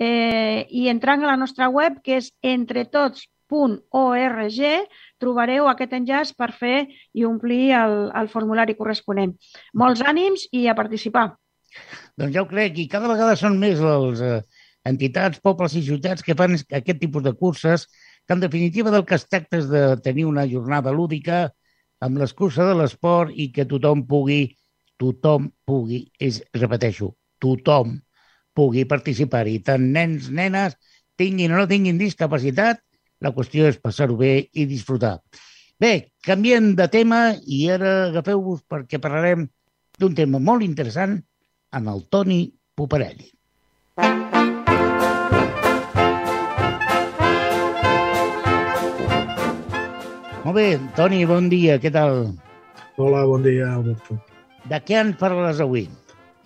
[0.00, 3.28] eh, i entrant a la nostra web, que és entretots.org,
[5.20, 9.36] trobareu aquest enllaç per fer i omplir el, el formulari corresponent.
[9.74, 11.34] Molts ànims i a participar.
[12.16, 14.40] Doncs ja ho crec, i cada vegada són més les eh,
[14.88, 17.84] entitats, pobles i ciutats que fan aquest tipus de curses
[18.26, 21.46] que en definitiva del que es tracta és de tenir una jornada lúdica
[22.02, 24.56] amb l'excusa de l'esport i que tothom pugui
[24.96, 27.12] tothom pugui, és, repeteixo,
[27.42, 27.96] tothom
[28.56, 30.76] pugui participar-hi, tant nens, nenes,
[31.20, 32.80] tinguin o no tinguin discapacitat,
[33.20, 35.18] la qüestió és passar-ho bé i disfrutar.
[35.80, 39.46] Bé, canviem de tema i ara agafeu-vos perquè parlarem
[40.00, 41.18] d'un tema molt interessant
[41.76, 42.44] amb el Toni
[42.76, 43.32] Poparelli.
[50.46, 52.28] Molt bé, Toni, bon dia, què tal?
[53.02, 54.14] Hola, bon dia, Alberto.
[54.70, 55.88] De què ens parles avui?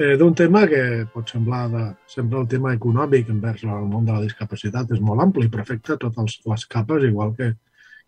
[0.01, 0.81] Eh, D'un tema que
[1.13, 5.21] pot semblar de, sempre el tema econòmic envers el món de la discapacitat és molt
[5.27, 7.51] ampli, però afecta totes les capes, igual que,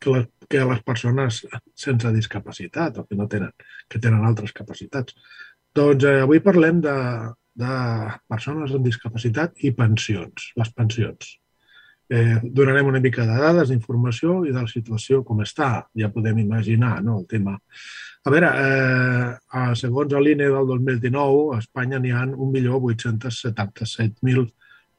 [0.01, 1.43] que, les, que les persones
[1.85, 3.53] sense discapacitat o que no tenen,
[3.93, 5.13] que tenen altres capacitats.
[5.77, 6.97] Doncs eh, avui parlem de,
[7.67, 7.77] de
[8.33, 11.37] persones amb discapacitat i pensions, les pensions.
[12.11, 15.87] Eh, donarem una mica de dades, d'informació i de la situació com està.
[15.97, 17.57] Ja podem imaginar no, el tema
[18.25, 19.35] a veure, eh,
[19.75, 24.47] segons l'INE del 2019, a Espanya n'hi ha 1.877.000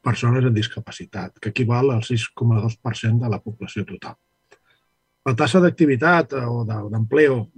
[0.04, 4.12] persones amb discapacitat, que equival al 6,2% de la població total.
[5.24, 7.48] La tassa d'activitat o d'empleo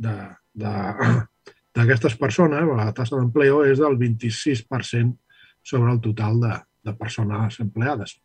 [1.75, 5.19] d'aquestes de, persones, la tassa d'empleo és del 26%
[5.67, 6.55] sobre el total de,
[6.87, 8.23] de persones empleades,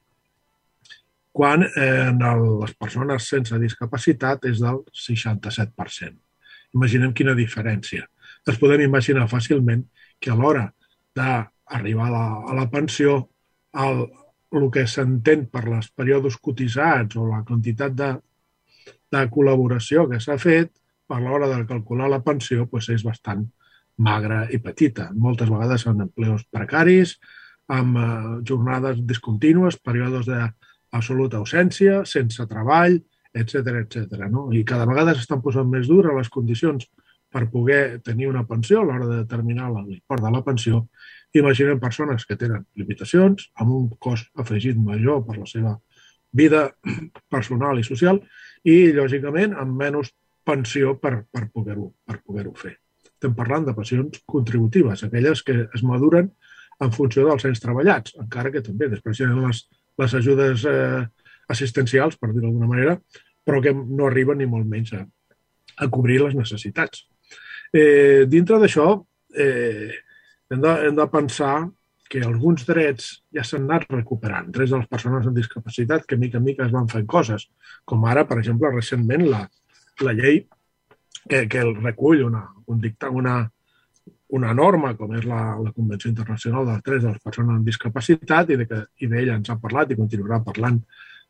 [1.31, 6.17] quan eh, en el, les persones sense discapacitat és del 67%.
[6.75, 8.07] Imaginem quina diferència.
[8.47, 9.85] Ens podem imaginar fàcilment
[10.19, 10.65] que a l'hora
[11.15, 13.17] d'arribar a, la, a la pensió,
[13.85, 14.03] el,
[14.51, 18.11] el que s'entén per les períodes cotitzats o la quantitat de,
[19.11, 20.73] de col·laboració que s'ha fet
[21.07, 23.45] per l'hora de calcular la pensió doncs és bastant
[24.01, 25.09] magra i petita.
[25.13, 27.17] Moltes vegades són empleos precaris,
[27.71, 28.07] amb eh,
[28.47, 30.27] jornades discontínues, períodes
[30.91, 32.99] d'absoluta ausència, sense treball,
[33.33, 34.27] etc etc.
[34.29, 34.49] No?
[34.51, 36.87] I cada vegada s'estan posant més dures les condicions
[37.31, 40.85] per poder tenir una pensió a l'hora de determinar l'import de la pensió.
[41.33, 45.77] Imaginem persones que tenen limitacions, amb un cost afegit major per la seva
[46.35, 46.67] vida
[47.31, 48.19] personal i social
[48.63, 50.11] i, lògicament, amb menys
[50.43, 52.75] pensió per, per poder-ho per poder fer.
[53.05, 56.31] Estem parlant de pensions contributives, aquelles que es maduren
[56.81, 59.61] en funció dels anys treballats, encara que també després hi ha les,
[60.01, 61.01] les ajudes eh,
[61.51, 62.97] assistencials, per dir-ho d'alguna manera,
[63.45, 65.03] però que no arriben ni molt menys a,
[65.81, 67.05] a cobrir les necessitats.
[67.71, 68.87] Eh, dintre d'això,
[69.37, 69.91] eh,
[70.51, 71.55] hem, de, hem de pensar
[72.11, 76.41] que alguns drets ja s'han anat recuperant, drets de les persones amb discapacitat que mica
[76.41, 77.47] en mica es van fent coses,
[77.87, 79.45] com ara, per exemple, recentment la,
[80.03, 80.41] la llei
[81.29, 83.45] que, que el recull una, un dicta, una,
[84.37, 88.51] una norma com és la, la Convenció Internacional dels Drets de les Persones amb Discapacitat
[88.53, 90.79] i d'ella ens ha parlat i continuarà parlant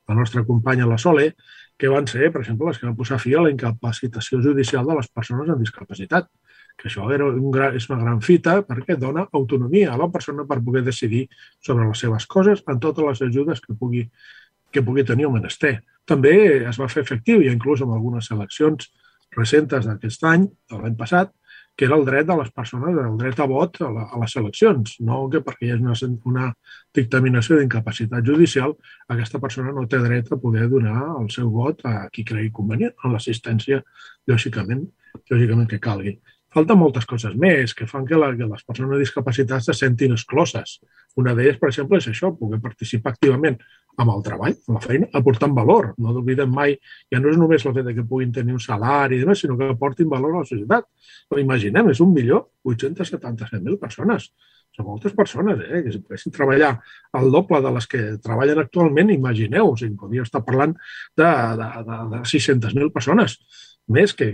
[0.10, 1.32] la nostra companya la Sole,
[1.78, 4.98] que van ser, per exemple, les que van posar fi a la incapacitació judicial de
[4.98, 6.28] les persones amb discapacitat,
[6.78, 10.46] que això era un gran, és una gran fita perquè dona autonomia a la persona
[10.50, 11.28] per poder decidir
[11.60, 14.08] sobre les seves coses en totes les ajudes que pugui,
[14.72, 15.80] que pugui tenir el menester.
[16.06, 16.34] També
[16.70, 18.90] es va fer efectiu, i inclús en algunes eleccions
[19.38, 21.32] recentes d'aquest any, de l'any passat,
[21.76, 24.36] que era el dret de les persones, el dret a vot a, la, a les
[24.42, 25.96] eleccions, no que perquè hi hagi una,
[26.32, 26.48] una
[26.98, 28.76] dictaminació d'incapacitat judicial,
[29.16, 32.94] aquesta persona no té dret a poder donar el seu vot a qui cregui convenient,
[33.04, 33.82] en l'assistència,
[34.30, 34.86] lògicament,
[35.32, 36.18] lògicament que calgui.
[36.52, 40.80] Falten moltes coses més que fan que, la, que les persones discapacitats se sentin excloses.
[41.22, 43.56] Una d'elles, per exemple, és això, poder participar activament
[44.00, 45.92] amb el treball, amb la feina, aportant valor.
[46.04, 46.76] No oblidem mai,
[47.12, 49.70] ja no és només el fet que puguin tenir un salari i demés, sinó que
[49.72, 50.88] aportin valor a la societat.
[51.32, 54.32] Però imaginem, és un milió 877.000 persones.
[54.76, 55.82] Són moltes persones, eh?
[55.86, 56.74] que si poguessin treballar
[57.20, 61.72] el doble de les que treballen actualment, imagineu, o sigui, podria estar parlant de, de,
[61.88, 63.40] de, de 600.000 persones
[63.92, 64.32] més, que,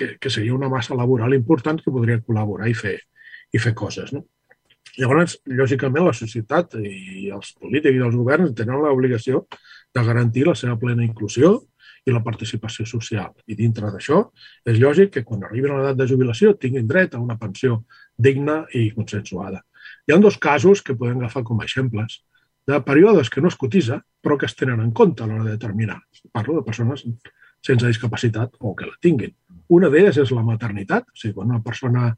[0.00, 2.96] que, que seria una massa laboral important que podria col·laborar i fer,
[3.52, 4.14] i fer coses.
[4.16, 4.24] No?
[4.96, 9.44] Llavors, lògicament, la societat i els polítics i els governs tenen l'obligació
[9.94, 11.58] de garantir la seva plena inclusió
[12.08, 13.34] i la participació social.
[13.46, 14.22] I dintre d'això,
[14.64, 17.82] és lògic que quan arribin a l'edat de jubilació tinguin dret a una pensió
[18.16, 19.60] digna i consensuada.
[20.08, 22.22] Hi ha dos casos que podem agafar com a exemples
[22.66, 25.56] de períodes que no es cotitza, però que es tenen en compte a l'hora de
[25.58, 26.00] determinar.
[26.32, 27.04] Parlo de persones
[27.60, 29.34] sense discapacitat o que la tinguin.
[29.76, 32.08] Una d'elles és la maternitat, o sigui, quan una persona,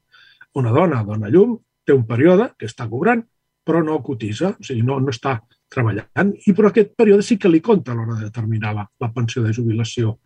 [0.59, 3.23] una dona dona llum, té un període que està cobrant,
[3.67, 5.39] però no cotitza, o sigui, no, no està
[5.73, 9.11] treballant, i però aquest període sí que li compta a l'hora de determinar la, la
[9.15, 10.17] pensió de jubilació.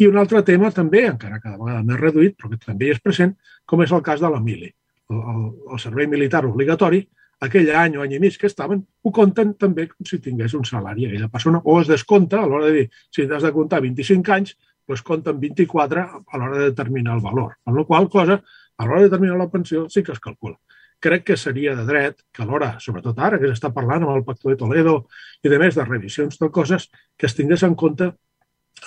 [0.00, 3.36] I un altre tema també, encara cada vegada més reduït, però que també és present,
[3.64, 4.72] com és el cas de la mili.
[5.12, 5.44] El, el,
[5.76, 7.04] el servei militar obligatori,
[7.44, 10.64] aquell any o any i mig que estaven, ho compten també com si tingués un
[10.66, 14.34] salari aquella persona, o es descompta a l'hora de dir, si has de comptar 25
[14.34, 14.56] anys,
[14.88, 17.56] doncs compten 24 a l'hora de determinar el valor.
[17.64, 20.56] Amb la qual cosa a l'hora de determinar la pensió sí que es calcula.
[21.00, 24.48] Crec que seria de dret que alhora, sobretot ara que s'està parlant amb el Pacte
[24.48, 25.00] de Toledo
[25.44, 28.12] i de més de revisions de coses, que es tingués en compte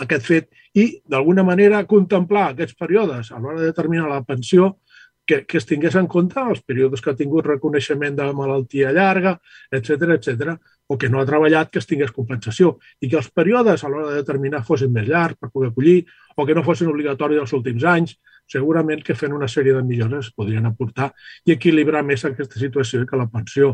[0.03, 4.75] aquest fet i, d'alguna manera, contemplar aquests períodes a l'hora de determinar la pensió
[5.27, 9.35] que, que es tingués en compte els períodes que ha tingut reconeixement de malaltia llarga,
[9.71, 10.55] etc etc,
[10.87, 14.13] o que no ha treballat, que es tingués compensació, i que els períodes a l'hora
[14.13, 15.99] de determinar fossin més llargs per poder acollir,
[16.35, 18.15] o que no fossin obligatoris els últims anys,
[18.47, 21.11] segurament que fent una sèrie de millores podrien aportar
[21.45, 23.73] i equilibrar més aquesta situació i que la pensió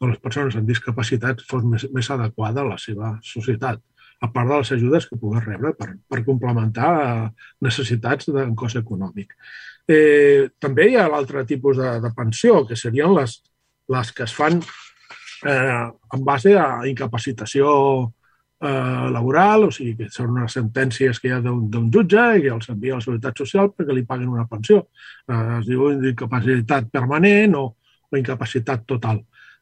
[0.00, 3.82] de les persones amb discapacitat fos més, més adequada a la seva societat,
[4.24, 7.30] a part de les ajudes que puguin rebre per, per complementar
[7.62, 9.36] necessitats de cost econòmic.
[9.84, 13.36] Eh, també hi ha l'altre tipus de, de pensió, que serien les,
[13.92, 14.62] les que es fan
[15.44, 15.86] eh,
[16.16, 17.70] en base a incapacitació
[18.60, 22.52] eh, laboral, o sigui, que són unes sentències que hi ha d'un jutge i que
[22.54, 24.86] els envia a la Seguretat Social perquè li paguen una pensió.
[25.28, 27.66] Eh, es diu incapacitat permanent o,
[28.10, 29.20] o incapacitat total.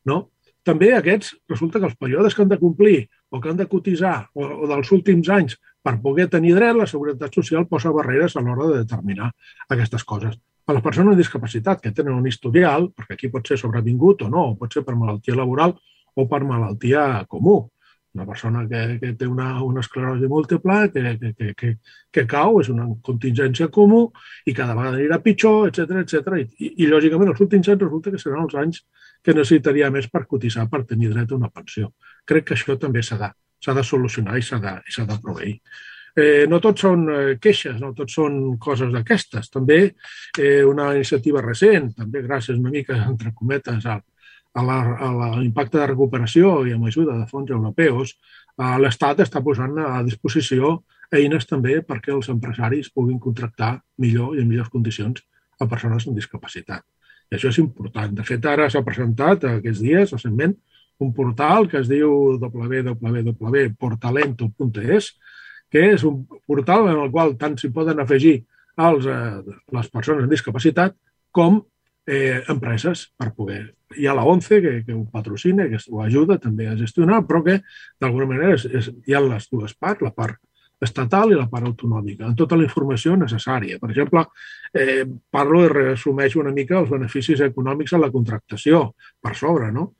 [0.08, 0.22] No?
[0.62, 4.28] També aquests, resulta que els períodes que han de complir o que han de cotitzar
[4.34, 8.42] o, o dels últims anys per poder tenir dret, la Seguretat Social posa barreres a
[8.44, 9.32] l'hora de determinar
[9.68, 10.38] aquestes coses.
[10.66, 14.30] A les persones amb discapacitat que tenen un historial, perquè aquí pot ser sobrevingut o
[14.30, 15.74] no, o pot ser per malaltia laboral
[16.14, 17.56] o per malaltia comú.
[18.14, 21.70] Una persona que, que té una, una esclerosi múltiple, que, que, que, que,
[22.12, 24.02] que cau, és una contingència comú
[24.44, 26.36] i cada vegada anirà pitjor, etc etc.
[26.42, 28.82] I, i, I, lògicament, els últims anys resulta que seran els anys
[29.24, 31.94] que necessitaria més per cotitzar per tenir dret a una pensió.
[32.28, 33.32] Crec que això també s'ha de,
[33.64, 34.76] s'ha de solucionar i s'ha de,
[35.08, 35.56] de proveir.
[36.12, 39.48] Eh, no tots són eh, queixes, no tots són coses d'aquestes.
[39.52, 43.96] També eh, una iniciativa recent, també gràcies una mica, entre cometes, a,
[44.52, 44.60] a
[45.38, 48.16] l'impacte de recuperació i amb ajuda de fons europeus,
[48.58, 50.82] eh, l'Estat està posant a disposició
[51.12, 55.22] eines també perquè els empresaris puguin contractar millor i en millors condicions
[55.60, 56.82] a persones amb discapacitat.
[57.30, 58.14] I això és important.
[58.16, 60.54] De fet, ara s'ha presentat aquests dies, recentment,
[61.00, 65.12] un portal que es diu www.portalento.es,
[65.72, 68.42] que és un portal en el qual tant s'hi poden afegir
[68.76, 70.96] els, eh, les persones amb discapacitat
[71.32, 71.62] com
[72.06, 73.62] eh, empreses per poder.
[73.96, 77.42] Hi ha la ONCE que, que ho patrocina, que ho ajuda també a gestionar, però
[77.44, 77.60] que
[78.00, 80.40] d'alguna manera és, és, hi ha les dues parts, la part
[80.82, 83.78] estatal i la part autonòmica, amb tota la informació necessària.
[83.78, 84.24] Per exemple,
[84.74, 88.88] eh, parlo i resumeixo una mica els beneficis econòmics a la contractació
[89.22, 89.92] per sobre, no?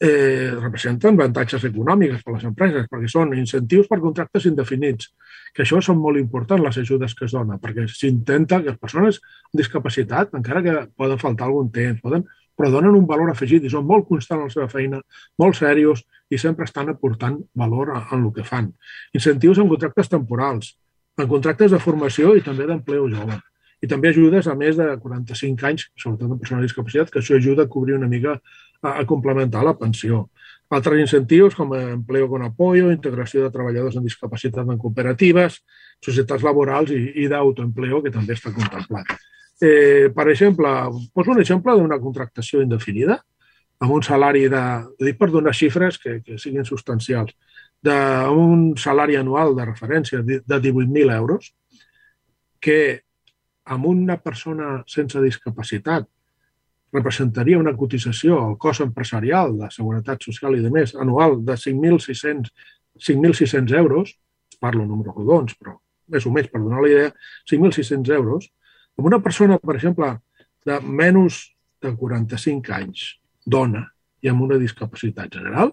[0.00, 5.12] Eh, representen avantatges econòmiques per a les empreses, perquè són incentius per contractes indefinits,
[5.54, 9.20] que això són molt importants, les ajudes que es donen, perquè s'intenta que les persones
[9.20, 12.26] amb discapacitat, encara que poden faltar algun temps, poden,
[12.56, 15.00] però donen un valor afegit i són molt constants en la seva feina,
[15.38, 18.72] molt serios i sempre estan aportant valor en el que fan.
[19.12, 20.72] Incentius en contractes temporals,
[21.16, 23.40] en contractes de formació i també d'empleo jove
[23.84, 27.36] i també ajudes a més de 45 anys, sobretot en persones amb discapacitat, que això
[27.36, 28.38] ajuda a cobrir una mica,
[28.82, 30.26] a, a complementar la pensió.
[30.76, 35.60] Altres incentius com empleo con apoyo, integració de treballadors amb discapacitat en cooperatives,
[36.02, 39.12] societats laborals i, i d'autoempleo, que també està contemplat.
[39.62, 40.72] Eh, per exemple,
[41.14, 43.20] poso un exemple d'una contractació indefinida,
[43.78, 44.64] amb un salari de,
[45.04, 47.32] dic per donar xifres que, que siguin substancials,
[47.86, 51.52] d'un salari anual de referència de 18.000 euros,
[52.58, 53.02] que
[53.66, 56.06] amb una persona sense discapacitat
[56.96, 63.80] representaria una cotització al cos empresarial de Seguretat Social i de més anual de 5.600
[63.80, 64.06] euros,
[64.60, 65.72] parlo en números rodons, però
[66.12, 67.10] més o menys per donar la idea,
[67.50, 68.42] 5.600 euros,
[68.96, 70.08] amb una persona, per exemple,
[70.66, 71.34] de menys
[71.82, 73.00] de 45 anys,
[73.44, 73.84] dona
[74.22, 75.72] i amb una discapacitat general,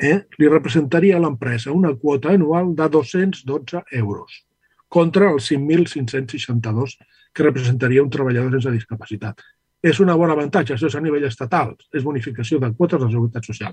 [0.00, 4.44] eh, li representaria a l'empresa una quota anual de 212 euros
[4.88, 6.96] contra els 5.562
[7.32, 9.42] que representaria un treballador sense discapacitat.
[9.82, 13.12] És un bon avantatge, això és a nivell estatal, és bonificació de quotes de la
[13.12, 13.72] Seguretat Social.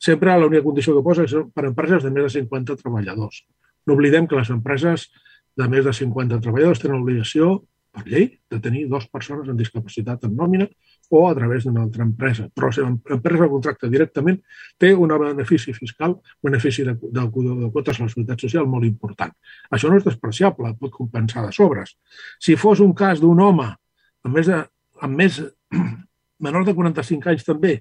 [0.00, 3.42] Sempre l'única condició que posa és per empreses de més de 50 treballadors.
[3.86, 5.10] No oblidem que les empreses
[5.56, 7.58] de més de 50 treballadors tenen l'obligació,
[7.92, 10.64] per llei, de tenir dues persones amb discapacitat en nòmina
[11.12, 12.46] o a través d'una altra empresa.
[12.56, 14.38] Però si l'empresa contracta directament,
[14.80, 19.34] té un benefici fiscal, benefici de, de, de quotes a la Seguretat Social molt important.
[19.68, 21.98] Això no és despreciable, pot compensar de sobres.
[22.40, 24.62] Si fos un cas d'un home amb més, de,
[25.06, 25.40] amb més
[26.46, 27.74] menor de 45 anys també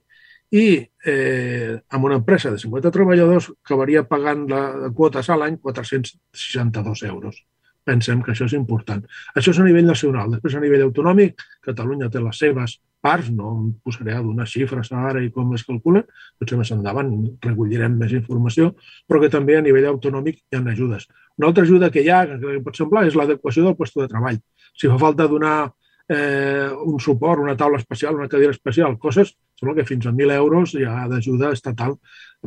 [0.52, 0.66] i
[1.08, 7.40] eh, amb una empresa de 50 treballadors acabaria pagant la quotes a l'any 462 euros
[7.84, 9.02] pensem que això és important.
[9.38, 10.30] Això és a nivell nacional.
[10.36, 14.92] Després, a nivell autonòmic, Catalunya té les seves parts, no em posaré a donar xifres
[14.94, 16.06] ara i com es calculen,
[16.40, 17.10] potser més endavant
[17.42, 18.76] recollirem més informació,
[19.10, 21.08] però que també a nivell autonòmic hi ha ajudes.
[21.42, 24.38] Una altra ajuda que hi ha, que pot semblar, és l'adequació del lloc de treball.
[24.78, 25.72] Si fa falta donar
[26.12, 30.36] eh, un suport, una taula especial, una cadira especial, coses, sembla que fins a 1.000
[30.36, 31.96] euros hi ha d'ajuda estatal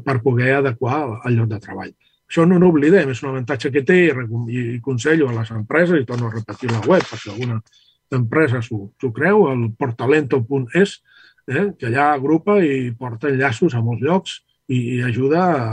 [0.05, 1.95] per poder adequar el lloc de treball.
[2.29, 4.13] Això no n'oblidem, és un avantatge que té i,
[4.61, 7.61] i consello a les empreses, i torno a repetir la web, per si alguna
[8.13, 10.99] empresa s'ho creu, el portalento.es,
[11.49, 14.39] eh, que allà agrupa i porta enllaços a molts llocs
[14.69, 15.67] i, i ajuda a,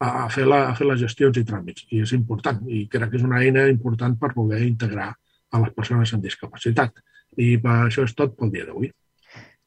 [0.00, 1.86] a, fer la, a fer les gestions i tràmits.
[1.92, 5.12] I és important, i crec que és una eina important per poder integrar
[5.50, 7.00] a les persones amb discapacitat.
[7.38, 8.90] I per això és tot pel dia d'avui.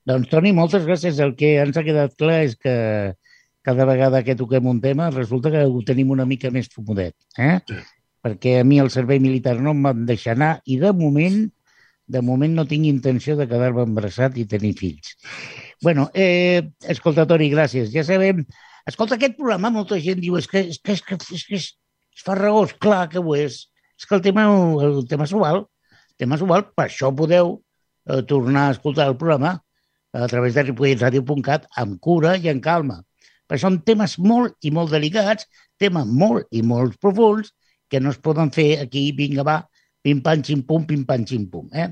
[0.09, 1.20] Doncs, Toni, moltes gràcies.
[1.24, 2.76] El que ens ha quedat clar és que
[3.64, 7.16] cada vegada que toquem un tema resulta que ho tenim una mica més fomudet.
[7.39, 7.59] Eh?
[7.70, 7.80] Sí.
[8.24, 11.45] Perquè a mi el servei militar no em van deixar anar i de moment
[12.14, 15.16] de moment no tinc intenció de quedar-me embarassat i tenir fills.
[15.82, 17.91] bueno, eh, escolta, Toni, gràcies.
[17.91, 18.45] Ja sabem...
[18.88, 21.68] Escolta, aquest programa molta gent diu és que és, que, és, que, és, que és,
[22.16, 22.76] és farragós.
[22.84, 23.70] Clar que ho és.
[23.99, 24.45] És que el tema,
[24.84, 25.64] el tema s'ho val.
[26.24, 26.61] El tema s'ho val.
[26.71, 27.57] Per això podeu
[28.07, 29.57] eh, tornar a escoltar el programa
[30.13, 33.01] a través de ripolletradio.cat amb cura i en calma.
[33.43, 35.49] Perquè són temes molt i molt delicats,
[35.82, 37.51] temes molt i molt profuns,
[37.91, 39.57] que no es poden fer aquí, vinga, va,
[40.05, 41.67] pim-pam, xim-pum, pim-pam, xim-pum.
[41.76, 41.89] Eh?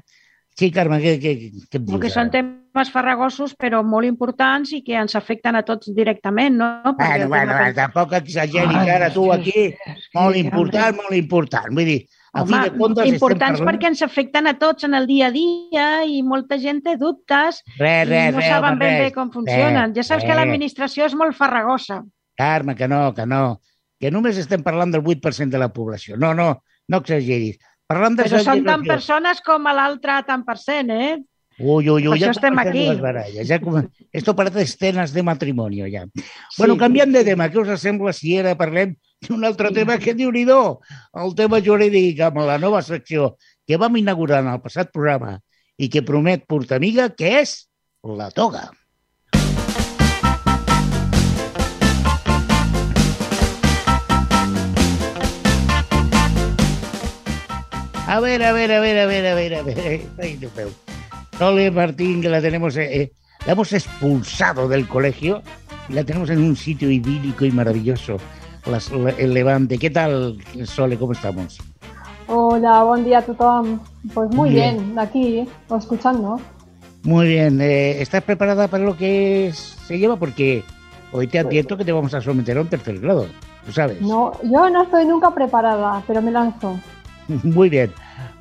[0.56, 1.36] Sí, Carme, què, què,
[1.68, 2.00] què et dius?
[2.06, 6.72] Que són temes farragosos, però molt importants i que ens afecten a tots directament, no?
[6.96, 7.76] Perquè bueno, bueno, que...
[7.82, 9.70] tampoc exageri, que ara tu aquí,
[10.16, 11.76] molt important, molt important.
[11.76, 12.02] Vull dir,
[12.34, 13.10] a Home, fi de comptes...
[13.12, 16.96] Importants perquè ens afecten a tots en el dia a dia i molta gent té
[17.00, 19.92] dubtes res, res, i no res, saben ben res, bé com funcionen.
[19.92, 20.30] res, ja saps res.
[20.30, 22.02] que l'administració és molt farragosa.
[22.40, 23.60] Carme, que no, que no.
[24.00, 26.16] Que només estem parlant del 8% de la població.
[26.18, 27.60] No, no, no exageris.
[27.86, 28.88] Parlant de Però són tan segregació.
[28.94, 31.18] persones com l'altre tant per cent, eh?
[31.60, 32.88] Uy, uy, uy, ya això estem aquí.
[32.88, 36.06] las barallas, ya come- Esto parece escenas de matrimonio, ja.
[36.58, 38.96] Bueno, canviant de tema, què us sembla si ara parlem
[39.28, 43.98] d'un altre tema que diu nhi el tema jurídic amb la nova secció que vam
[43.98, 45.40] inaugurar en el passat programa
[45.78, 47.68] i que promet portar amiga, que és
[48.04, 48.72] la toga.
[58.08, 60.02] A ver, a ver, a ver, a ver, a ver, a ver.
[60.20, 60.68] Ay, Dios mío.
[61.38, 63.12] Sole Martín, que la tenemos, eh, eh,
[63.46, 65.42] la hemos expulsado del colegio
[65.88, 68.18] y la tenemos en un sitio idílico y maravilloso,
[68.66, 69.78] las- la- el Levante.
[69.78, 70.98] ¿Qué tal, Sole?
[70.98, 71.60] ¿Cómo estamos?
[72.28, 73.80] Hola, bon dia a.
[74.14, 74.78] Pues muy Bien.
[74.78, 75.48] bien, aquí,
[75.78, 76.40] escuchando.
[77.04, 77.60] Muy bien.
[77.62, 80.16] eh, ¿Estás preparada para lo que se lleva?
[80.18, 80.64] Porque
[81.12, 83.26] hoy te advierto que te vamos a someter a un tercer grado.
[83.66, 84.02] Tú sabes.
[84.02, 86.80] No, yo no estoy nunca preparada, pero me lanzo.
[87.44, 87.92] Muy bien.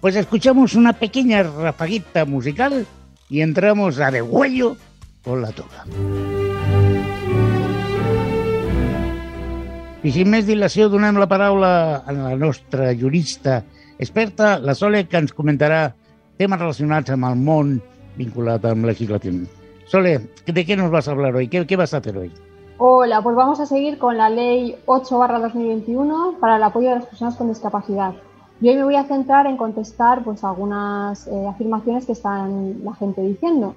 [0.00, 2.86] Pues escuchamos una pequeña rafaguita musical
[3.28, 4.76] y entramos a de huello
[5.24, 5.84] con la toga.
[10.00, 11.70] I sin més dilació donem la paraula
[12.08, 13.58] a la nostra jurista
[14.00, 15.90] experta, la Sole, que ens comentarà
[16.40, 17.74] temes relacionats amb el món
[18.16, 19.42] vinculat amb legislatiu.
[19.92, 20.14] Sole,
[20.46, 21.48] ¿de qué nos vas a hablar hoy?
[21.48, 22.32] ¿Qué, qué vas a hacer hoy?
[22.78, 27.36] Hola, pues vamos a seguir con la Ley 8-2021 para el apoyo de las personas
[27.36, 28.14] con discapacidad.
[28.62, 32.94] Y hoy me voy a centrar en contestar pues, algunas eh, afirmaciones que están la
[32.94, 33.74] gente diciendo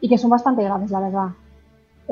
[0.00, 1.28] y que son bastante graves, la verdad.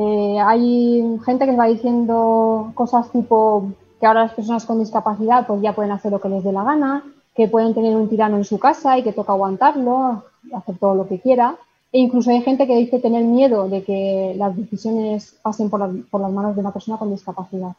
[0.00, 3.64] Eh, hay gente que va diciendo cosas tipo
[4.00, 6.62] que ahora las personas con discapacidad pues ya pueden hacer lo que les dé la
[6.62, 7.02] gana,
[7.34, 10.22] que pueden tener un tirano en su casa y que toca aguantarlo,
[10.54, 11.56] hacer todo lo que quiera.
[11.92, 16.32] E incluso hay gente que dice tener miedo de que las decisiones pasen por, las-
[16.32, 17.72] manos de una persona con discapacidad.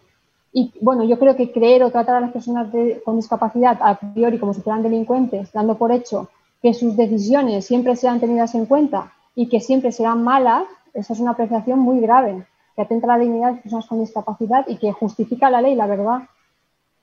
[0.51, 2.67] Y bueno, yo creo que creer o tratar a las personas
[3.05, 6.27] con discapacidad a priori como si fueran delincuentes, dando por hecho
[6.61, 10.63] que sus decisiones siempre serán tenidas en cuenta y que siempre serán malas,
[10.93, 14.65] esa es una apreciación muy grave, que atenta la dignidad de las personas con discapacidad
[14.67, 16.23] y que justifica la ley, la verdad.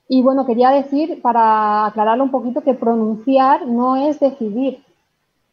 [0.09, 4.83] Y bueno, quería decir, para aclararlo un poquito, que pronunciar no es decidir,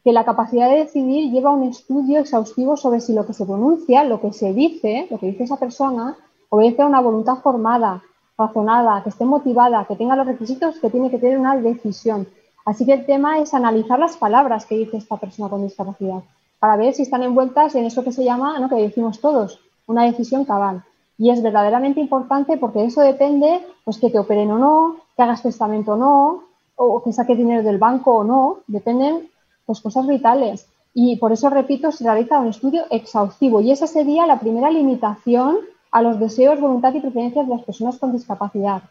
[0.02, 4.04] que la capacidad de decidir lleva un estudio exhaustivo sobre si lo que se pronuncia,
[4.04, 6.16] lo que se dice, lo que dice esa persona,
[6.50, 8.02] obedece a una voluntad formada,
[8.36, 12.28] razonada, que esté motivada, que tenga los requisitos que tiene que tener una decisión.
[12.64, 16.22] Así que el tema es analizar las palabras que dice esta persona con discapacidad
[16.58, 18.68] para ver si están envueltas en eso que se llama, ¿no?
[18.68, 20.82] que decimos todos, una decisión cabal.
[21.16, 25.42] Y es verdaderamente importante porque eso depende pues, que te operen o no, que hagas
[25.42, 26.42] testamento o no,
[26.76, 29.28] o que saques dinero del banco o no, dependen
[29.66, 30.66] pues, cosas vitales.
[30.92, 35.58] Y por eso, repito, se realiza un estudio exhaustivo y esa sería la primera limitación
[35.90, 38.82] a los deseos, voluntad y preferencias de las personas con discapacidad.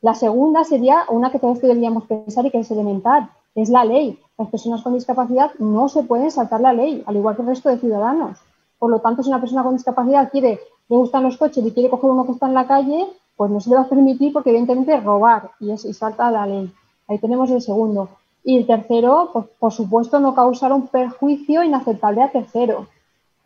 [0.00, 4.18] La segunda sería una que todos deberíamos pensar y que es elemental, es la ley.
[4.38, 7.68] Las personas con discapacidad no se pueden saltar la ley, al igual que el resto
[7.68, 8.38] de ciudadanos.
[8.78, 11.90] Por lo tanto, si una persona con discapacidad quiere, le gustan los coches y quiere
[11.90, 14.50] coger uno que está en la calle, pues no se le va a permitir porque
[14.50, 16.72] evidentemente es robar y, es, y salta la ley.
[17.08, 18.08] Ahí tenemos el segundo.
[18.44, 22.88] Y el tercero, pues, por supuesto, no causar un perjuicio inaceptable a tercero.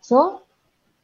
[0.01, 0.43] Eso,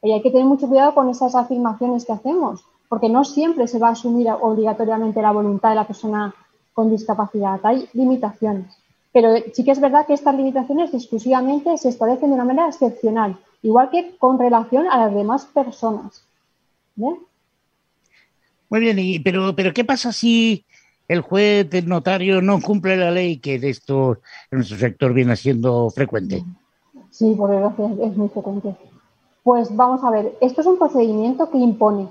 [0.03, 3.79] y hay que tener mucho cuidado con esas afirmaciones que hacemos, porque no siempre se
[3.79, 6.35] va a asumir obligatoriamente la voluntad de la persona
[6.73, 7.61] con discapacidad.
[7.65, 8.82] Hay limitaciones.
[9.13, 13.37] Pero sí que es verdad que estas limitaciones exclusivamente se establecen de una manera excepcional,
[13.63, 16.25] igual que con relación a las demás personas.
[16.97, 20.65] Muy bien, y, pero, pero ¿qué pasa si
[21.09, 25.37] el juez, el notario no cumple la ley, que de esto en nuestro sector viene
[25.37, 26.43] siendo frecuente?
[27.11, 28.75] Sí, por desgracia es muy frecuente.
[29.43, 32.09] Pues vamos a ver, esto es un procedimiento que impone.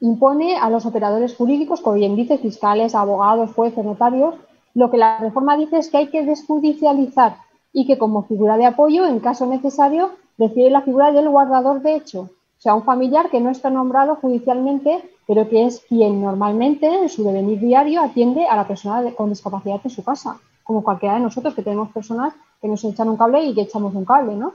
[0.00, 4.34] Impone a los operadores jurídicos, como bien dice, fiscales, abogados, jueces, notarios,
[4.74, 7.36] lo que la reforma dice es que hay que desjudicializar
[7.72, 11.94] y que como figura de apoyo, en caso necesario, refiere la figura del guardador de
[11.94, 16.86] hecho, o sea, un familiar que no está nombrado judicialmente, pero que es quien normalmente
[16.86, 21.14] en su devenir diario atiende a la persona con discapacidad en su casa, como cualquiera
[21.16, 24.34] de nosotros que tenemos personas que nos echan un cable y que echamos un cable,
[24.34, 24.54] ¿no?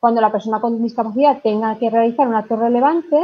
[0.00, 3.18] Cuando la persona con discapacidad tenga que realizar un acto relevante,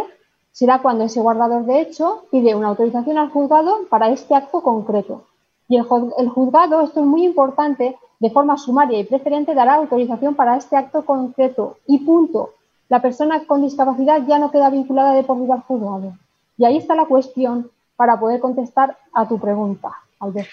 [0.51, 5.27] será cuando ese guardador de hecho pide una autorización al juzgado para este acto concreto.
[5.69, 10.57] Y el, juzgado, esto es muy importante, de forma sumaria y preferente dará autorización para
[10.57, 11.79] este acto concreto.
[11.87, 12.51] Y punto.
[12.89, 16.13] La persona con discapacidad ya no queda vinculada de por vida al juzgado.
[16.59, 19.91] Y ahí está la cuestión para poder contestar a tu pregunta,
[20.21, 20.49] Albert.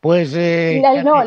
[0.00, 0.32] Pues.
[0.34, 1.20] Eh, no,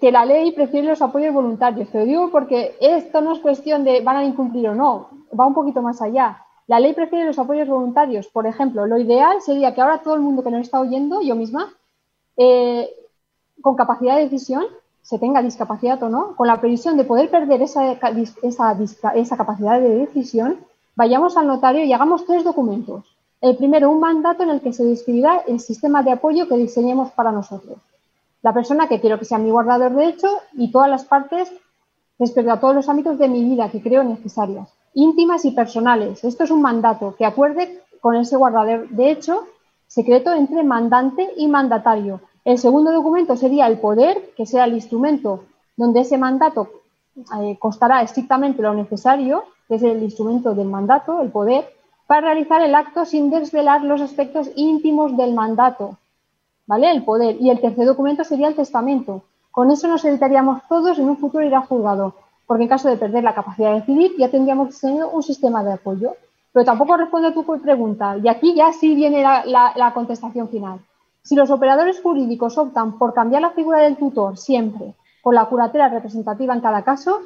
[0.00, 1.90] que la ley prefiere los apoyos voluntarios.
[1.90, 5.46] Te lo digo porque esto no es cuestión de van a incumplir o no, va
[5.46, 6.44] un poquito más allá.
[6.66, 8.26] La ley prefiere los apoyos voluntarios.
[8.28, 11.34] Por ejemplo, lo ideal sería que ahora todo el mundo que nos está oyendo, yo
[11.34, 11.74] misma,
[12.38, 12.88] eh,
[13.60, 14.64] con capacidad de decisión,
[15.02, 20.06] se tenga discapacidad o no, con la previsión de poder perder esa, esa, capacidad de
[20.06, 20.58] decisión,
[20.94, 23.04] vayamos al notario y hagamos tres documentos.
[23.40, 27.10] El primero, un mandato en el que se describirá el sistema de apoyo que diseñemos
[27.12, 27.78] para nosotros.
[28.42, 31.50] La persona que quiero que sea mi guardador de hecho y todas las partes
[32.18, 36.22] respecto a todos los ámbitos de mi vida que creo necesarias, íntimas y personales.
[36.22, 39.44] Esto es un mandato que acuerde con ese guardador de hecho
[39.88, 45.44] secreto entre mandante y mandatario, el segundo documento sería el poder, que sea el instrumento
[45.76, 46.70] donde ese mandato
[47.38, 51.68] eh, constará estrictamente lo necesario, que es el instrumento del mandato, el poder,
[52.06, 55.98] para realizar el acto sin desvelar los aspectos íntimos del mandato.
[56.66, 56.90] ¿Vale?
[56.90, 57.36] El poder.
[57.40, 59.22] Y el tercer documento sería el testamento.
[59.50, 62.14] Con eso nos evitaríamos todos en un futuro ir a juzgado,
[62.46, 65.72] porque en caso de perder la capacidad de decidir ya tendríamos tenido un sistema de
[65.72, 66.14] apoyo.
[66.58, 68.16] Pero tampoco responde a tu pregunta.
[68.16, 70.80] Y aquí ya sí viene la contestación final.
[71.22, 75.88] Si los operadores jurídicos optan por cambiar la figura del tutor siempre con la curatela
[75.88, 77.20] representativa en cada caso,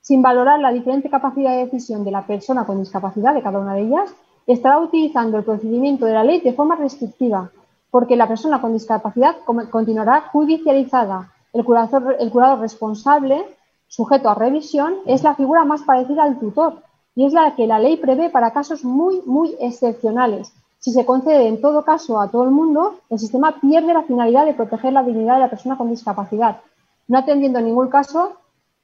[0.00, 3.74] sin valorar la diferente capacidad de decisión de la persona con discapacidad de cada una
[3.74, 4.14] de ellas,
[4.46, 7.50] estará utilizando el procedimiento de la ley de forma restrictiva,
[7.90, 9.38] porque la persona con discapacidad
[9.72, 11.32] continuará judicializada.
[11.52, 13.44] El curador responsable,
[13.88, 16.86] sujeto a revisión, es la figura más parecida al tutor
[17.18, 21.48] y es la que la ley prevé para casos muy, muy excepcionales, si se concede
[21.48, 25.02] en todo caso a todo el mundo, el sistema pierde la finalidad de proteger la
[25.02, 26.60] dignidad de la persona con discapacidad,
[27.08, 28.34] no atendiendo en ningún caso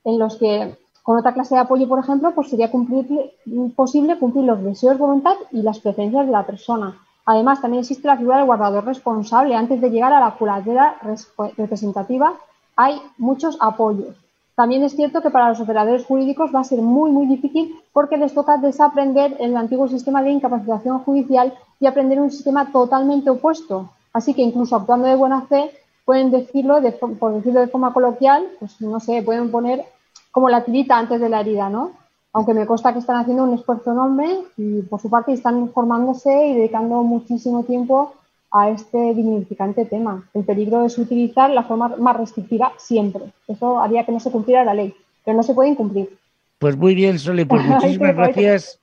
[0.03, 2.73] en los que con otra clase de apoyo, por ejemplo, pues sería
[3.77, 6.99] posible cumplir los deseos, voluntad y las preferencias de la persona.
[7.27, 9.55] Además, también existe la figura del guardador responsable.
[9.55, 10.97] Antes de llegar a la curatela
[11.57, 12.35] representativa,
[12.75, 14.24] hay muchos apoyos.
[14.55, 18.17] También es cierto que para los operadores jurídicos va a ser muy, muy difícil porque
[18.17, 23.91] les toca desaprender el antiguo sistema de incapacitación judicial y aprender un sistema totalmente opuesto.
[24.13, 25.73] Así que incluso actuando de buena fe,
[26.05, 26.81] pueden decirlo,
[27.19, 29.85] por decirlo de forma coloquial, pues no sé, pueden poner
[30.31, 31.91] como la tirita antes de la herida, ¿no?
[32.33, 36.47] Aunque me consta que están haciendo un esfuerzo enorme y por su parte están informándose
[36.47, 38.13] y dedicando muchísimo tiempo
[38.55, 40.31] a este dignificante tema.
[40.33, 43.25] El peligro es utilizar la forma más restrictiva siempre.
[43.49, 44.95] Eso haría que no se cumpliera la ley,
[45.25, 46.17] pero no se puede incumplir.
[46.61, 48.81] Pues muy bien, Sole, pues muchísimas gracias.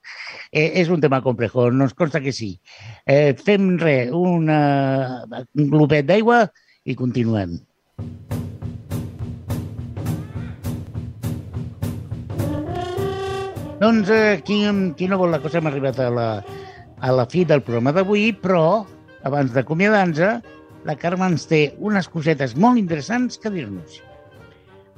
[0.52, 2.60] Eh, és un tema complejo, nos consta que sí.
[3.06, 5.24] Eh, fem res, una,
[5.56, 6.42] un glopet d'aigua
[6.84, 7.56] i continuem.
[13.80, 14.60] Doncs eh, qui,
[15.00, 16.30] qui no vol la cosa hem arribat a la,
[17.00, 18.84] a la fi del programa d'avui, però
[19.24, 20.42] abans d'acomiadar-nos,
[20.86, 24.02] la Carme ens té unes cosetes molt interessants que dir-nos.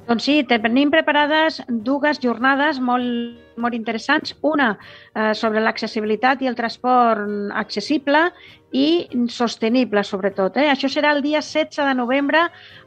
[0.04, 4.34] Doncs sí, tenim preparades dues jornades molt, molt interessants.
[4.44, 7.24] Una eh, sobre l'accessibilitat i el transport
[7.56, 8.26] accessible
[8.76, 10.58] i sostenible, sobretot.
[10.60, 10.66] Eh?
[10.72, 12.42] Això serà el dia 16 de novembre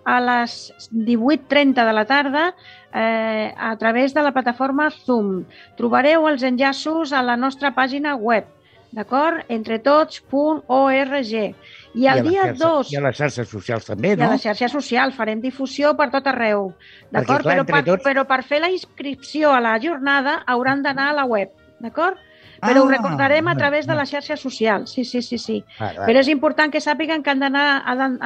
[0.05, 0.59] a les
[0.93, 5.41] 18.30 de la tarda eh, a través de la plataforma Zoom.
[5.79, 8.45] Trobareu els enllaços a la nostra pàgina web
[8.91, 9.43] d'acord?
[9.49, 11.55] Entretots.org.
[11.97, 14.15] I el a dia les xarxes- 2 I a les xarxes socials també, i a
[14.25, 14.31] no?
[14.31, 16.73] les xarxes socials farem difusió per tot arreu,
[17.11, 17.43] d'acord?
[17.45, 21.13] Però, entre per, tots- però per fer la inscripció a la jornada hauran d'anar a
[21.13, 22.17] la web, d'acord?
[22.59, 25.63] Però ho Ah, recordarem a través de les xarxes socials, sí, sí, sí, sí.
[25.79, 25.99] Vale.
[26.07, 27.39] Però és important que sàpiguen que han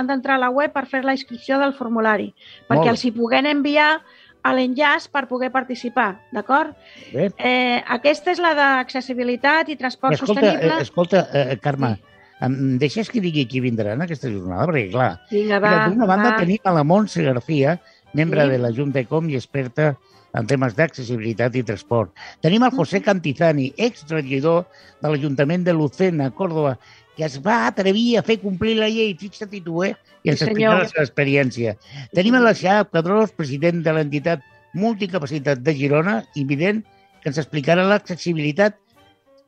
[0.08, 2.34] d'entrar a la web per fer la inscripció del formulari,
[2.70, 4.00] perquè els hi puguem enviar
[4.44, 6.74] a l'enllaç per poder participar, d'acord?
[7.14, 10.78] Eh, aquesta és la d'accessibilitat i transport Escolta, sostenible.
[10.78, 11.96] eh, escolta eh, Carme,
[12.42, 14.66] em deixes que digui qui vindrà en aquesta jornada?
[14.72, 16.38] Perquè, clar, d'una banda va.
[16.40, 17.80] tenim a la Montse García,
[18.14, 18.50] membre Sí.
[18.50, 19.96] de la Junta Ecom i experta
[20.34, 22.12] en temes d'accessibilitat i transport.
[22.42, 24.66] Tenim el José Cantizani, exregidor
[25.02, 26.78] de l'Ajuntament de Lucena, Córdoba,
[27.18, 29.96] que es va atrevir a fer complir la llei, fixa't tu, eh?
[30.24, 30.78] I ens Sí, senyor.
[30.80, 31.76] la seva experiència.
[32.14, 34.42] Tenim a la Xap Cadrós, president de l'entitat
[34.74, 36.84] Multicapacitat de Girona, i vident
[37.22, 38.78] que ens explicarà l'accessibilitat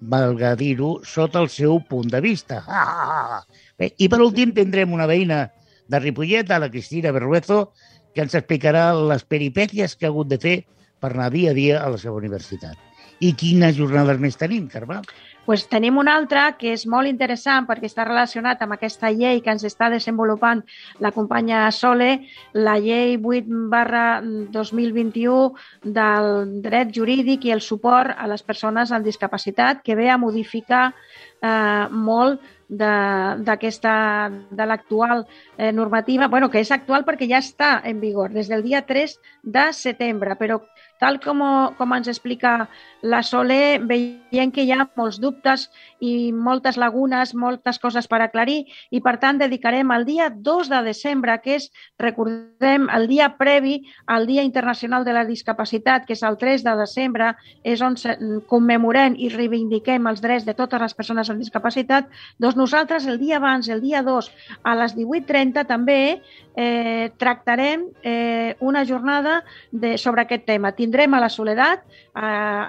[0.03, 2.63] valga dir-ho, sota el seu punt de vista.
[2.67, 3.43] Ah, ah, ah.
[3.79, 5.45] Bé, I per últim tindrem una veïna
[5.87, 7.71] de Ripollet, a la Cristina Berruezo,
[8.13, 10.57] que ens explicarà les peripècies que ha hagut de fer
[10.99, 12.75] per anar dia a dia a la seva universitat.
[13.23, 14.99] I quines jornades més tenim, Carme?
[15.45, 19.51] Pues tenim una altra que és molt interessant perquè està relacionat amb aquesta llei que
[19.51, 20.63] ens està desenvolupant
[21.03, 22.21] la companya Sole,
[22.53, 29.05] la llei 8 barra 2021 del dret jurídic i el suport a les persones amb
[29.05, 30.93] discapacitat que ve a modificar
[31.41, 32.39] eh, molt
[32.73, 35.27] de- d'aquesta de l'actual
[35.57, 39.19] eh, normativa, bueno, que és actual perquè ja està en vigor des del dia 3
[39.43, 40.61] de setembre, però
[40.99, 41.41] tal com,
[41.77, 42.67] com ens explica
[43.03, 45.65] la Sole, veiem que hi ha molts dubtes
[45.99, 50.79] i moltes lagunes, moltes coses per aclarir i, per tant, dedicarem el dia 2 de
[50.85, 51.69] desembre, que és,
[51.99, 56.75] recordem, el dia previ al Dia Internacional de la Discapacitat, que és el 3 de
[56.79, 57.33] desembre,
[57.63, 58.15] és on se-
[58.47, 62.07] commemorem i reivindiquem els drets de totes les persones amb discapacitat,
[62.39, 64.31] doncs nosaltres el dia abans, el dia 2,
[64.63, 66.21] a les 18.30 també
[66.55, 70.71] eh, tractarem eh, una jornada de, sobre aquest tema.
[70.83, 72.21] Tindrem a la Soledat, eh,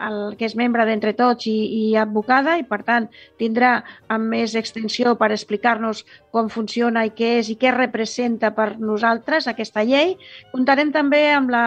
[0.06, 3.08] el, que és membre d'Entre Tots i, i advocada, i per tant
[3.42, 3.72] tindrà
[4.14, 6.04] amb més extensió per explicar-nos
[6.34, 10.14] com funciona i què és i què representa per nosaltres aquesta llei.
[10.52, 11.64] Comptarem també amb la,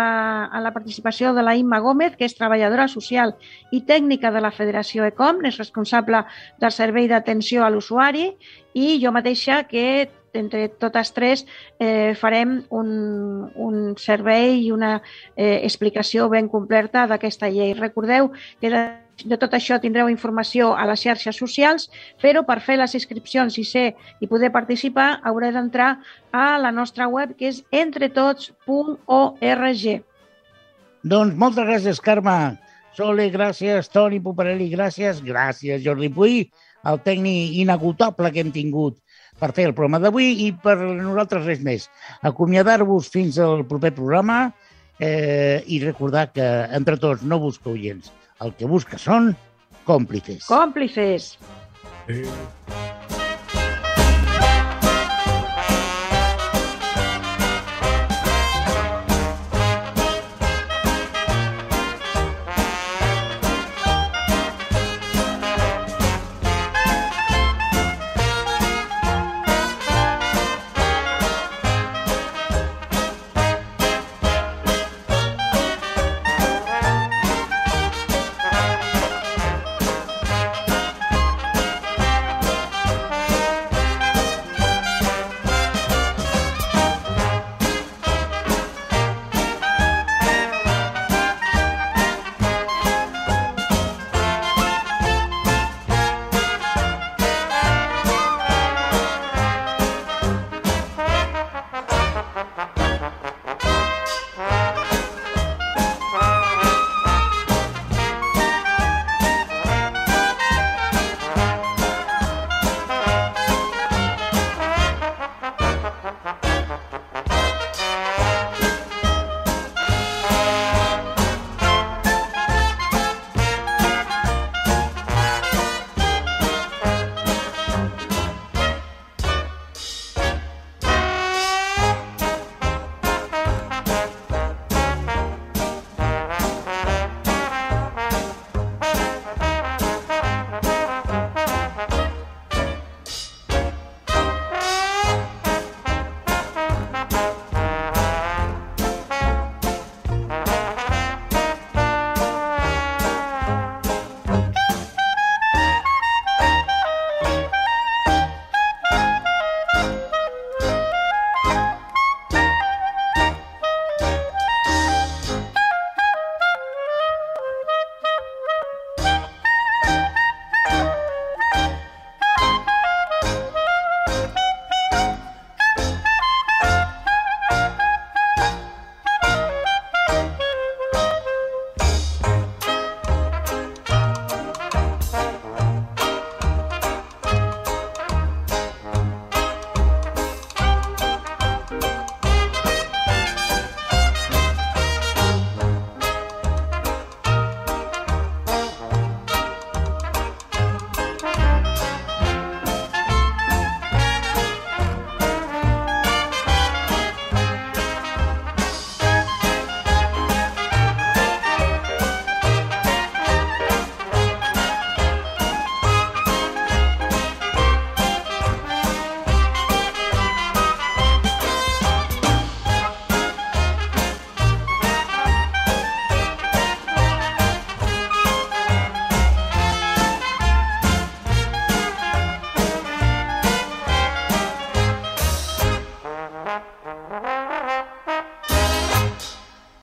[0.48, 3.36] amb la participació de la Imma Gómez, que és treballadora social
[3.76, 6.24] i tècnica de la Federació ECOM, és responsable
[6.64, 8.32] del servei d'atenció a l'usuari,
[8.78, 11.46] i jo mateixa que entre totes tres
[11.80, 15.02] eh, farem un, un servei i una
[15.36, 17.74] eh, explicació ben completa d'aquesta llei.
[17.78, 18.82] Recordeu que de,
[19.26, 21.90] de tot això tindreu informació a les xarxes socials,
[22.22, 25.98] però per fer les inscripcions i ser i poder participar haureu d'entrar
[26.32, 29.84] a la nostra web que és entretots.org.
[31.08, 32.58] Doncs moltes gràcies, Carme.
[32.98, 33.88] Sole, gràcies.
[33.94, 35.22] Toni Poparelli, gràcies.
[35.22, 36.50] Gràcies, Jordi Puy,
[36.90, 38.98] el tècnic inagotable que hem tingut
[39.40, 41.88] per fer el programa d'avui i per nosaltres res més.
[42.26, 44.40] Acomiadar-vos fins al proper programa
[45.00, 48.12] eh, i recordar que entre tots no busca oients.
[48.42, 49.34] El que busca són
[49.88, 50.46] còmplices.
[50.50, 51.36] Còmplices!
[52.08, 52.26] Eh,